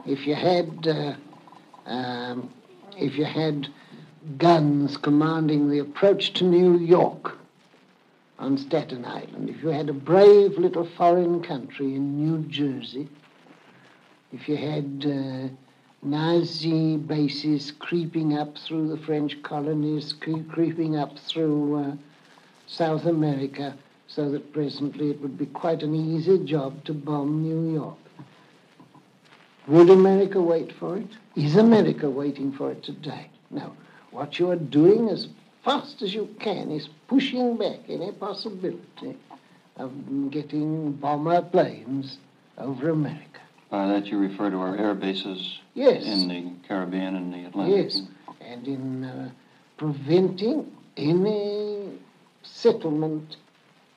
if 0.05 0.27
you 0.27 0.35
had 0.35 0.87
uh, 0.87 1.15
um, 1.87 2.53
if 2.99 3.17
you 3.17 3.25
had 3.25 3.69
guns 4.39 4.97
commanding 4.97 5.71
the 5.71 5.79
approach 5.79 6.33
to 6.35 6.45
New 6.45 6.79
York 6.79 7.37
on 8.39 8.59
Staten 8.59 9.05
Island? 9.05 9.51
If 9.51 9.63
you 9.63 9.71
had 9.71 9.89
a 9.89 9.95
brave 9.95 10.59
little 10.59 10.89
foreign 10.97 11.43
country 11.43 11.95
in 11.95 12.17
New 12.17 12.49
Jersey? 12.49 13.09
If 14.33 14.49
you 14.49 14.57
had 14.57 15.05
uh, 15.07 15.49
Nazi 16.03 16.97
bases 16.97 17.73
creeping 17.79 18.37
up 18.37 18.57
through 18.59 18.89
the 18.89 18.97
French 19.05 19.43
colonies, 19.43 20.15
cre- 20.15 20.43
creeping 20.51 20.97
up 20.97 21.19
through 21.19 21.77
uh, 21.77 21.97
South 22.67 23.05
America, 23.05 23.77
so 24.09 24.31
that 24.31 24.53
presently 24.53 25.11
it 25.11 25.21
would 25.21 25.39
be 25.39 25.47
quite 25.47 25.83
an 25.83 25.95
easy 25.95 26.39
job 26.45 26.85
to 26.85 26.93
bomb 26.93 27.43
New 27.43 27.73
York. 27.75 27.97
Would 29.69 29.91
America 29.91 30.41
wait 30.41 30.73
for 30.73 30.97
it? 30.97 31.09
Is 31.37 31.57
America 31.57 32.11
waiting 32.11 32.53
for 32.53 32.73
it 32.73 32.83
today? 32.83 33.29
No. 33.51 33.73
What 34.13 34.39
you 34.39 34.51
are 34.51 34.57
doing 34.57 35.09
as 35.09 35.29
fast 35.65 36.03
as 36.03 36.15
you 36.15 36.29
can 36.39 36.71
is 36.71 36.89
pushing 37.09 37.57
back 37.57 37.81
any 37.89 38.13
possibility 38.13 39.17
of 39.77 40.31
getting 40.31 40.93
bomber 40.93 41.41
planes 41.43 42.19
over 42.59 42.91
America. 42.91 43.41
By 43.71 43.87
that 43.89 44.07
you 44.07 44.19
refer 44.19 44.51
to 44.51 44.57
our 44.59 44.77
air 44.77 44.95
bases 44.95 45.59
Yes. 45.75 46.05
in 46.05 46.29
the 46.29 46.53
Caribbean 46.69 47.17
and 47.17 47.33
the 47.33 47.45
Atlantic. 47.47 47.85
Yes, 47.85 48.03
and 48.43 48.69
in 48.69 49.05
uh, 49.05 49.31
preventing 49.79 50.71
any 50.99 51.99
settlement 52.43 53.37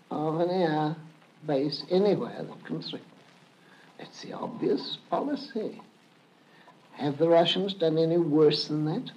of 0.10 0.40
an 0.40 0.50
air 0.50 0.96
base 1.46 1.84
anywhere 1.92 2.42
that 2.42 2.64
can 2.66 2.82
threaten. 2.82 3.06
That's 3.98 4.22
the 4.22 4.32
obvious 4.34 4.98
policy. 5.10 5.82
Have 6.94 7.18
the 7.18 7.28
Russians 7.28 7.74
done 7.74 7.98
any 7.98 8.18
worse 8.18 8.70
than 8.70 8.86
that? 8.86 9.12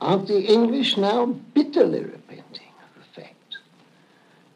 Aren't 0.00 0.28
the 0.28 0.40
English 0.42 0.96
now 0.96 1.26
bitterly 1.26 2.00
repenting 2.04 2.72
of 2.82 3.02
the 3.02 3.20
fact 3.20 3.58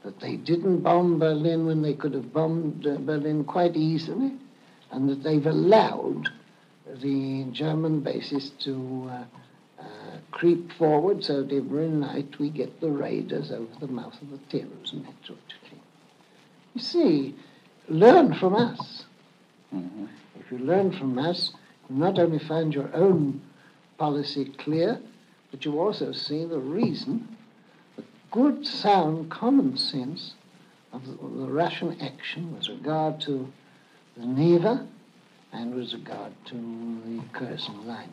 that 0.03 0.19
they 0.21 0.37
didn't 0.37 0.81
bomb 0.81 1.19
Berlin 1.19 1.67
when 1.67 1.83
they 1.83 1.93
could 1.95 2.15
have 2.15 2.33
bombed 2.33 2.87
uh, 2.87 2.97
Berlin 2.97 3.45
quite 3.45 3.77
easily, 3.77 4.33
and 4.91 5.09
that 5.09 5.23
they've 5.23 5.47
allowed 5.47 6.31
the 7.03 7.45
German 7.53 8.01
bases 8.01 8.51
to 8.61 9.11
uh, 9.11 9.83
uh, 9.83 9.85
creep 10.31 10.73
forward 10.73 11.23
so 11.25 11.43
that 11.43 11.55
every 11.55 11.89
night 11.89 12.39
we 12.39 12.49
get 12.49 12.81
the 12.81 12.91
raiders 12.91 13.51
over 13.51 13.69
the 13.81 13.87
mouth 13.89 14.15
of 14.23 14.31
the 14.31 14.39
Thames 14.49 14.93
and 14.93 15.05
that 15.05 15.27
sort 15.27 15.39
of 15.39 15.69
thing. 15.69 15.81
You 16.75 16.81
see, 16.81 17.35
learn 17.89 18.35
from 18.35 18.55
us. 18.55 19.05
Mhm. 19.75 20.09
If 20.41 20.51
you 20.53 20.59
learn 20.59 20.93
from 20.93 21.19
us, 21.19 21.53
you 21.91 21.97
not 21.97 22.19
only 22.19 22.39
find 22.39 22.75
your 22.75 22.95
own 22.95 23.43
policy 23.99 24.47
clear, 24.47 25.01
but 25.55 25.65
you 25.65 25.79
also 25.79 26.11
see 26.11 26.45
the 26.45 26.59
reason, 26.59 27.37
the 27.95 28.03
good, 28.33 28.67
sound 28.67 29.31
common 29.31 29.77
sense 29.77 30.35
of 30.93 31.07
the, 31.07 31.13
the 31.13 31.47
Russian 31.47 31.97
action 32.01 32.53
with 32.53 32.69
regard 32.69 33.21
to 33.21 33.53
the 34.17 34.27
Neva 34.27 34.85
and 35.53 35.73
with 35.77 35.93
regard 35.93 36.33
to 36.47 36.55
the 36.55 37.23
Curzon 37.33 37.87
line. 37.87 38.13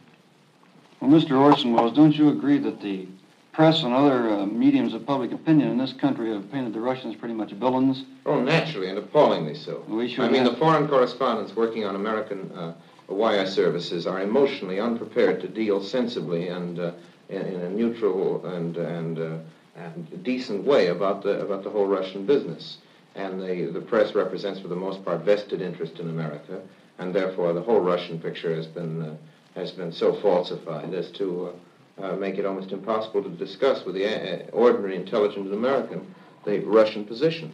Well, 1.00 1.10
Mr. 1.10 1.32
Orson 1.40 1.74
Welles, 1.74 1.96
don't 1.96 2.16
you 2.16 2.30
agree 2.30 2.60
that 2.60 2.80
the 2.80 3.08
press 3.54 3.82
and 3.82 3.92
other 3.92 4.30
uh, 4.30 4.46
mediums 4.46 4.94
of 4.94 5.04
public 5.08 5.32
opinion 5.32 5.72
in 5.72 5.80
this 5.80 5.94
country 5.94 6.32
have 6.32 6.52
painted 6.52 6.76
the 6.76 6.80
Russians 6.80 7.16
pretty 7.16 7.34
much 7.34 7.54
villains? 7.54 8.04
Oh, 8.28 8.40
naturally, 8.40 8.88
and 8.90 9.00
appallingly 9.00 9.56
so. 9.56 9.84
We 9.88 10.08
should 10.08 10.26
I 10.26 10.30
mean, 10.30 10.44
have- 10.44 10.54
the 10.54 10.60
foreign 10.60 10.88
correspondents 10.88 11.56
working 11.56 11.86
on 11.86 11.96
American 11.96 12.52
uh, 12.52 12.74
wire 13.08 13.46
services 13.46 14.08
are 14.08 14.22
emotionally 14.22 14.80
unprepared 14.80 15.42
to 15.42 15.48
deal 15.48 15.84
sensibly 15.84 16.48
and 16.48 16.80
uh, 16.80 16.92
in, 17.30 17.42
in 17.42 17.62
a 17.62 17.70
neutral 17.70 18.46
and 18.46 18.78
and, 18.78 19.20
uh, 19.20 19.38
and 19.76 20.24
decent 20.24 20.64
way 20.64 20.88
about 20.88 21.24
the 21.24 21.42
about 21.42 21.64
the 21.64 21.70
whole 21.70 21.88
Russian 21.88 22.26
business. 22.26 22.78
And 23.16 23.42
the 23.42 23.66
the 23.66 23.82
press 23.82 24.16
represents, 24.16 24.60
for 24.62 24.70
the 24.70 24.76
most 24.76 25.04
part, 25.04 25.22
vested 25.22 25.62
interest 25.62 26.00
in 26.00 26.10
America, 26.10 26.62
and 26.98 27.14
therefore 27.14 27.54
the 27.54 27.62
whole 27.62 27.82
Russian 27.82 28.20
picture 28.20 28.56
has 28.56 28.68
been 28.68 29.02
uh, 29.02 29.16
has 29.56 29.72
been 29.72 29.92
so 29.92 30.14
falsified 30.14 30.94
as 30.94 31.12
to 31.12 31.54
uh, 32.00 32.04
uh, 32.04 32.16
make 32.16 32.38
it 32.38 32.46
almost 32.46 32.72
impossible 32.72 33.22
to 33.22 33.30
discuss 33.30 33.86
with 33.86 33.96
the 33.96 34.06
uh, 34.06 34.50
ordinary 34.52 34.96
intelligent 34.96 35.54
American 35.54 36.14
the 36.46 36.60
Russian 36.60 37.06
position. 37.06 37.52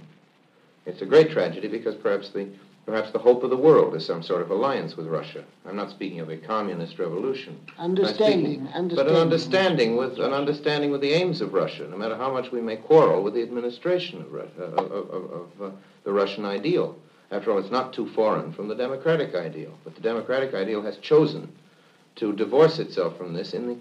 It's 0.86 1.02
a 1.02 1.06
great 1.06 1.32
tragedy 1.32 1.68
because 1.68 1.96
perhaps 1.96 2.30
the 2.30 2.48
perhaps 2.88 3.12
the 3.12 3.20
hope 3.20 3.44
of 3.44 3.50
the 3.50 3.58
world 3.58 3.94
is 3.96 4.06
some 4.06 4.24
sort 4.24 4.42
of 4.42 4.50
alliance 4.50 4.96
with 4.96 5.08
Russia. 5.08 5.44
I'm 5.66 5.76
not 5.76 5.90
speaking 5.90 6.22
of 6.22 6.30
a 6.30 6.38
communist 6.38 6.98
revolution. 6.98 7.60
Understanding, 7.78 8.46
speaking- 8.46 8.68
understanding. 8.70 8.96
But 8.96 9.08
an 9.08 9.22
understanding 9.22 9.98
with 9.98 10.20
an 10.20 10.34
understanding 10.34 10.92
with 10.92 11.02
the 11.02 11.12
aims 11.12 11.42
of 11.42 11.54
Russia, 11.54 11.86
no 11.90 11.98
matter 11.98 12.16
how 12.16 12.32
much 12.32 12.50
we 12.54 12.62
may 12.62 12.78
quarrel 12.78 13.22
with 13.22 13.34
the 13.34 13.42
administration 13.44 14.22
of, 14.22 14.32
Ru- 14.32 14.50
of, 14.58 14.92
of, 14.92 15.32
of, 15.32 15.62
uh, 15.62 15.70
the 16.06 16.14
Russian 16.14 16.46
ideal. 16.46 16.98
After 17.30 17.52
all, 17.52 17.58
it's 17.58 17.70
not 17.72 17.92
too 17.92 18.08
foreign 18.08 18.54
from 18.54 18.70
the 18.70 18.76
democratic 18.76 19.36
ideal. 19.36 19.78
But 19.84 19.96
the 19.96 20.02
democratic 20.02 20.54
ideal 20.54 20.82
has 20.84 20.96
chosen 20.98 21.52
to 22.16 22.32
divorce 22.32 22.80
itself 22.80 23.18
from 23.18 23.34
this 23.34 23.54
in 23.54 23.68
the 23.68 23.78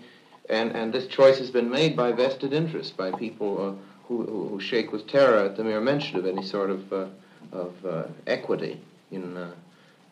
and, 0.49 0.73
and 0.77 0.93
this 0.93 1.07
choice 1.09 1.39
has 1.39 1.51
been 1.51 1.71
made 1.71 1.97
by 1.97 2.13
vested 2.13 2.53
interests, 2.53 2.93
by 2.93 3.11
people 3.13 3.53
uh, 3.61 3.73
who, 4.07 4.25
who, 4.25 4.49
who 4.49 4.61
shake 4.61 4.93
with 4.93 5.07
terror 5.09 5.39
at 5.39 5.57
the 5.57 5.65
mere 5.65 5.81
mention 5.81 6.17
of 6.19 6.25
any 6.27 6.43
sort 6.45 6.71
of, 6.71 6.93
uh, 6.93 7.07
of 7.53 7.73
uh, 7.85 8.05
equity 8.29 8.81
in, 9.11 9.37
uh, 9.37 9.51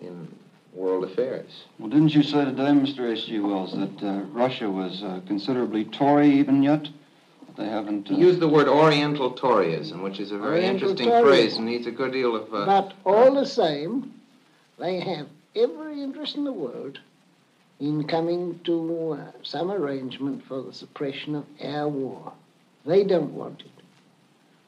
in 0.00 0.28
world 0.72 1.04
affairs. 1.04 1.64
Well, 1.78 1.88
didn't 1.88 2.14
you 2.14 2.22
say 2.22 2.44
today, 2.44 2.62
Mr. 2.64 3.10
H.G. 3.12 3.38
Wells, 3.40 3.72
that 3.72 4.02
uh, 4.02 4.20
Russia 4.32 4.70
was 4.70 5.02
uh, 5.02 5.20
considerably 5.26 5.84
Tory 5.84 6.30
even 6.38 6.62
yet? 6.62 6.82
That 7.46 7.56
they 7.56 7.66
haven't. 7.68 8.08
He 8.08 8.14
Uh, 8.14 8.18
used 8.18 8.40
the 8.40 8.48
word 8.48 8.68
Oriental 8.68 9.32
Toryism, 9.32 10.02
which 10.02 10.18
is 10.20 10.32
a 10.32 10.38
very 10.38 10.58
Oriental 10.60 10.90
interesting 10.90 11.08
Toryism. 11.08 11.22
phrase 11.24 11.56
and 11.56 11.66
needs 11.66 11.86
a 11.86 11.92
good 11.92 12.12
deal 12.12 12.34
of. 12.34 12.52
Uh, 12.52 12.66
But 12.66 12.94
all 13.04 13.32
the 13.34 13.46
same, 13.46 14.12
they 14.78 15.00
have 15.00 15.28
every 15.54 16.02
interest 16.02 16.36
in 16.36 16.44
the 16.44 16.52
world 16.52 16.98
in 17.80 18.04
coming 18.08 18.58
to 18.64 19.12
uh, 19.20 19.32
some 19.42 19.70
arrangement 19.70 20.44
for 20.46 20.62
the 20.62 20.72
suppression 20.72 21.34
of 21.36 21.44
air 21.60 21.86
war. 21.88 22.32
They 22.86 23.04
don't 23.04 23.32
want 23.34 23.60
it. 23.60 23.66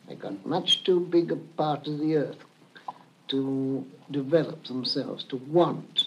They 0.08 0.14
got 0.14 0.44
much 0.46 0.84
too 0.84 1.00
big 1.00 1.32
a 1.32 1.36
part 1.36 1.86
of 1.88 1.98
the 1.98 2.16
earth 2.16 2.38
to 3.28 3.84
develop 4.10 4.64
themselves, 4.66 5.24
to 5.24 5.36
want 5.36 6.06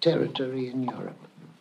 territory 0.00 0.70
in 0.70 0.84
Europe. 0.84 1.16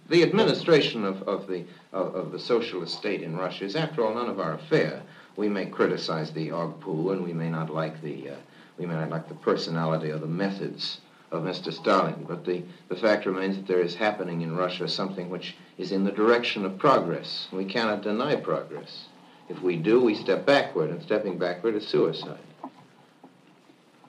The 0.10 0.24
administration 0.24 1.04
of, 1.04 1.22
of, 1.24 1.48
the, 1.48 1.66
of, 1.92 2.16
of 2.16 2.32
the 2.32 2.40
socialist 2.40 2.96
state 2.96 3.22
in 3.22 3.36
Russia 3.36 3.66
is, 3.66 3.76
after 3.76 4.06
all, 4.06 4.14
none 4.14 4.30
of 4.30 4.40
our 4.40 4.54
affair. 4.54 5.02
We 5.36 5.50
may 5.50 5.66
criticize 5.66 6.32
the 6.32 6.50
Ogpu, 6.50 7.12
and 7.12 7.24
we 7.24 7.34
may 7.34 7.50
not 7.50 7.74
like 7.74 8.02
the, 8.02 8.30
uh, 8.32 8.36
we 8.78 8.86
may 8.86 8.96
not 8.96 9.10
like 9.10 9.28
the 9.28 9.36
personality 9.36 10.12
or 10.12 10.18
the 10.18 10.28
methods 10.28 11.02
of 11.32 11.44
Mr. 11.44 11.74
Stalin, 11.74 12.26
but 12.28 12.46
the, 12.46 12.64
the 12.88 12.96
fact 12.96 13.26
remains 13.26 13.58
that 13.58 13.68
there 13.68 13.82
is 13.82 13.96
happening 13.96 14.42
in 14.42 14.56
Russia 14.56 14.88
something 14.88 15.30
which 15.30 15.56
is 15.78 15.92
in 15.92 16.06
the 16.06 16.12
direction 16.12 16.64
of 16.64 16.78
progress. 16.78 17.48
We 17.52 17.66
cannot 17.66 18.02
deny 18.02 18.38
progress. 18.38 19.06
If 19.50 19.62
we 19.62 19.76
do, 19.76 20.02
we 20.02 20.16
step 20.16 20.46
backward, 20.46 20.90
and 20.90 21.02
stepping 21.02 21.38
backward 21.38 21.76
is 21.76 21.88
suicide. 21.88 22.40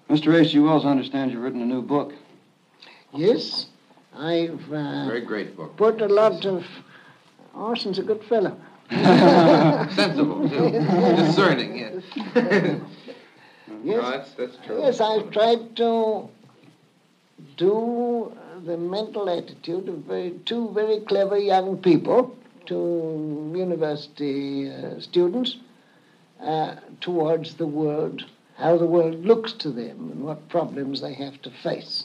Mr. 0.09 0.35
H.G. 0.40 0.59
Wells, 0.61 0.87
I 0.87 0.90
understand 0.90 1.33
you've 1.33 1.42
written 1.42 1.61
a 1.61 1.66
new 1.66 1.83
book. 1.83 2.14
Yes, 3.12 3.66
I've 4.16 4.73
uh, 4.73 5.07
Very 5.07 5.21
great 5.21 5.57
book. 5.57 5.77
put 5.77 6.01
a 6.01 6.07
lot 6.09 6.44
of. 6.47 6.64
Orson's 7.55 7.99
a 7.99 8.03
good 8.03 8.23
fellow. 8.25 8.57
Sensible, 8.90 10.49
too. 10.49 10.71
Discerning, 11.16 11.77
yes. 11.77 12.03
Yes. 12.35 12.81
No, 13.85 14.11
that's, 14.11 14.33
that's 14.33 14.57
true. 14.64 14.81
Yes, 14.81 15.01
I've 15.01 15.31
tried 15.31 15.77
to 15.77 16.29
do 17.57 18.33
the 18.64 18.77
mental 18.77 19.29
attitude 19.29 19.88
of 19.88 19.97
very, 20.05 20.38
two 20.47 20.71
very 20.73 21.01
clever 21.01 21.37
young 21.38 21.79
people, 21.79 22.37
two 22.64 23.53
university 23.55 24.71
uh, 24.71 25.01
students, 25.01 25.57
uh, 26.40 26.77
towards 27.01 27.55
the 27.55 27.66
world, 27.66 28.25
how 28.59 28.77
the 28.77 28.87
world 28.87 29.25
looks 29.25 29.53
to 29.53 29.71
them 29.71 30.11
and 30.11 30.25
what 30.25 30.49
problems 30.49 31.01
they 31.01 31.14
have 31.14 31.40
to 31.42 31.51
face. 31.62 32.05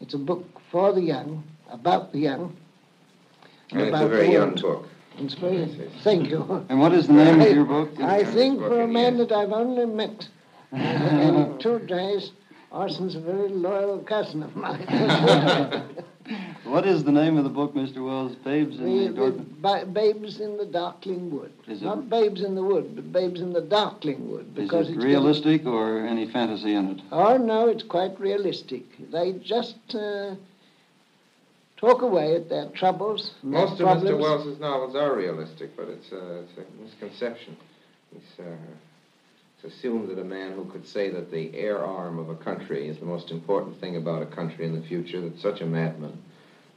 It's 0.00 0.12
a 0.12 0.18
book 0.18 0.44
for 0.70 0.92
the 0.92 1.00
young, 1.00 1.44
about 1.70 2.12
the 2.12 2.18
young. 2.18 2.56
And 3.70 3.82
it's 3.82 4.00
a 4.00 4.08
very 4.08 4.32
young 4.32 4.56
book. 4.56 4.88
It's 5.16 5.34
very, 5.34 5.66
thank 6.02 6.28
you. 6.28 6.66
And 6.68 6.80
what 6.80 6.92
is 6.92 7.06
the 7.06 7.12
name 7.12 7.40
of 7.40 7.52
your 7.52 7.64
book? 7.64 8.00
I 8.00 8.24
think 8.24 8.58
book 8.58 8.68
for 8.68 8.82
a 8.82 8.88
man 8.88 9.16
that 9.18 9.30
I've 9.30 9.52
only 9.52 9.86
met 9.86 10.28
in 10.72 11.56
two 11.60 11.78
days, 11.78 12.32
Orson's 12.72 13.14
a 13.14 13.20
very 13.20 13.48
loyal 13.48 13.98
cousin 14.00 14.42
of 14.42 14.56
mine. 14.56 14.84
What 16.64 16.86
is 16.86 17.04
the 17.04 17.12
name 17.12 17.36
of 17.36 17.44
the 17.44 17.50
book, 17.50 17.74
Mr. 17.74 18.04
Wells? 18.04 18.34
Babes 18.36 18.78
in 18.78 18.84
the, 18.84 19.12
the 19.12 19.30
the 19.32 19.42
ba- 19.60 19.86
babes 19.86 20.40
in 20.40 20.56
the 20.56 20.64
darkling 20.64 21.30
wood. 21.30 21.52
Is 21.68 21.82
it- 21.82 21.84
Not 21.84 22.08
babes 22.08 22.42
in 22.42 22.54
the 22.54 22.62
wood, 22.62 22.94
but 22.96 23.12
babes 23.12 23.40
in 23.40 23.52
the 23.52 23.60
darkling 23.60 24.30
wood. 24.30 24.46
Is 24.56 24.64
Because 24.64 24.88
it 24.88 24.94
it's 24.96 25.04
realistic 25.04 25.66
or 25.66 26.06
any 26.06 26.26
fantasy 26.30 26.74
in 26.74 26.90
it? 26.92 27.00
Oh 27.12 27.36
no, 27.36 27.68
it's 27.68 27.82
quite 27.82 28.18
realistic. 28.18 28.82
They 29.12 29.32
just 29.44 29.76
uh, 29.94 30.36
talk 31.76 32.00
away 32.00 32.34
at 32.34 32.48
their 32.48 32.68
troubles. 32.70 33.34
and 33.42 33.52
their 33.52 33.60
Most 33.60 33.72
of 33.72 33.78
Mr. 33.80 33.82
problems. 34.00 34.20
Wells's 34.22 34.60
novels 34.60 34.96
are 34.96 35.14
realistic, 35.14 35.76
but 35.76 35.88
it's, 35.88 36.10
uh, 36.12 36.44
it's 36.44 36.58
a 36.58 36.82
misconception. 36.82 37.58
It's, 38.16 38.40
uh, 38.40 38.56
it's 39.62 39.74
assumed 39.74 40.08
that 40.08 40.18
a 40.18 40.24
man 40.24 40.52
who 40.52 40.64
could 40.70 40.86
say 40.88 41.10
that 41.10 41.30
the 41.30 41.54
air 41.54 41.84
arm 41.84 42.18
of 42.18 42.30
a 42.30 42.36
country 42.36 42.88
is 42.88 42.96
the 42.98 43.04
most 43.06 43.30
important 43.30 43.78
thing 43.80 43.96
about 43.96 44.22
a 44.22 44.26
country 44.26 44.64
in 44.64 44.74
the 44.80 44.86
future, 44.86 45.20
that 45.20 45.38
such 45.40 45.60
a 45.60 45.66
madman 45.66 46.16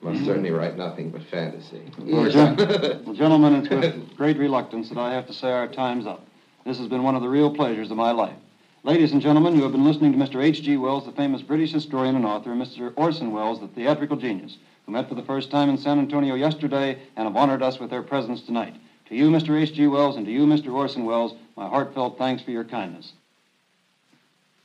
must 0.01 0.17
mm-hmm. 0.17 0.25
certainly 0.25 0.51
write 0.51 0.77
nothing 0.77 1.09
but 1.09 1.23
fantasy. 1.23 1.81
Well, 1.99 2.29
gen- 2.29 2.55
well, 2.55 3.13
gentlemen, 3.15 3.55
it's 3.55 3.69
with 3.69 4.15
great 4.15 4.37
reluctance 4.37 4.89
that 4.89 4.97
I 4.97 5.13
have 5.13 5.27
to 5.27 5.33
say 5.33 5.51
our 5.51 5.67
time's 5.67 6.05
up. 6.05 6.25
This 6.65 6.77
has 6.77 6.87
been 6.87 7.03
one 7.03 7.15
of 7.15 7.21
the 7.21 7.29
real 7.29 7.53
pleasures 7.53 7.91
of 7.91 7.97
my 7.97 8.11
life. 8.11 8.35
Ladies 8.83 9.11
and 9.11 9.21
gentlemen, 9.21 9.55
you 9.55 9.63
have 9.63 9.71
been 9.71 9.85
listening 9.85 10.11
to 10.11 10.17
Mr. 10.17 10.43
H.G. 10.43 10.77
Wells, 10.77 11.05
the 11.05 11.11
famous 11.11 11.41
British 11.41 11.71
historian 11.71 12.15
and 12.15 12.25
author, 12.25 12.51
and 12.51 12.61
Mr. 12.61 12.93
Orson 12.95 13.31
Welles, 13.31 13.59
the 13.59 13.67
theatrical 13.67 14.17
genius, 14.17 14.57
who 14.85 14.91
met 14.91 15.09
for 15.09 15.15
the 15.15 15.23
first 15.23 15.49
time 15.49 15.69
in 15.69 15.77
San 15.77 15.99
Antonio 15.99 16.35
yesterday 16.35 16.97
and 17.15 17.27
have 17.27 17.35
honored 17.35 17.63
us 17.63 17.79
with 17.79 17.89
their 17.89 18.03
presence 18.03 18.41
tonight. 18.43 18.75
To 19.09 19.15
you, 19.15 19.29
Mr. 19.29 19.59
H.G. 19.59 19.87
Wells, 19.87 20.15
and 20.15 20.25
to 20.25 20.31
you, 20.31 20.45
Mr. 20.45 20.73
Orson 20.73 21.05
Welles, 21.05 21.35
my 21.55 21.67
heartfelt 21.67 22.17
thanks 22.17 22.43
for 22.43 22.51
your 22.51 22.63
kindness. 22.63 23.13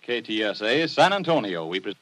KTSA 0.07 0.89
San 0.89 1.13
Antonio. 1.13 1.67
We 1.67 1.81
pre- 1.81 1.97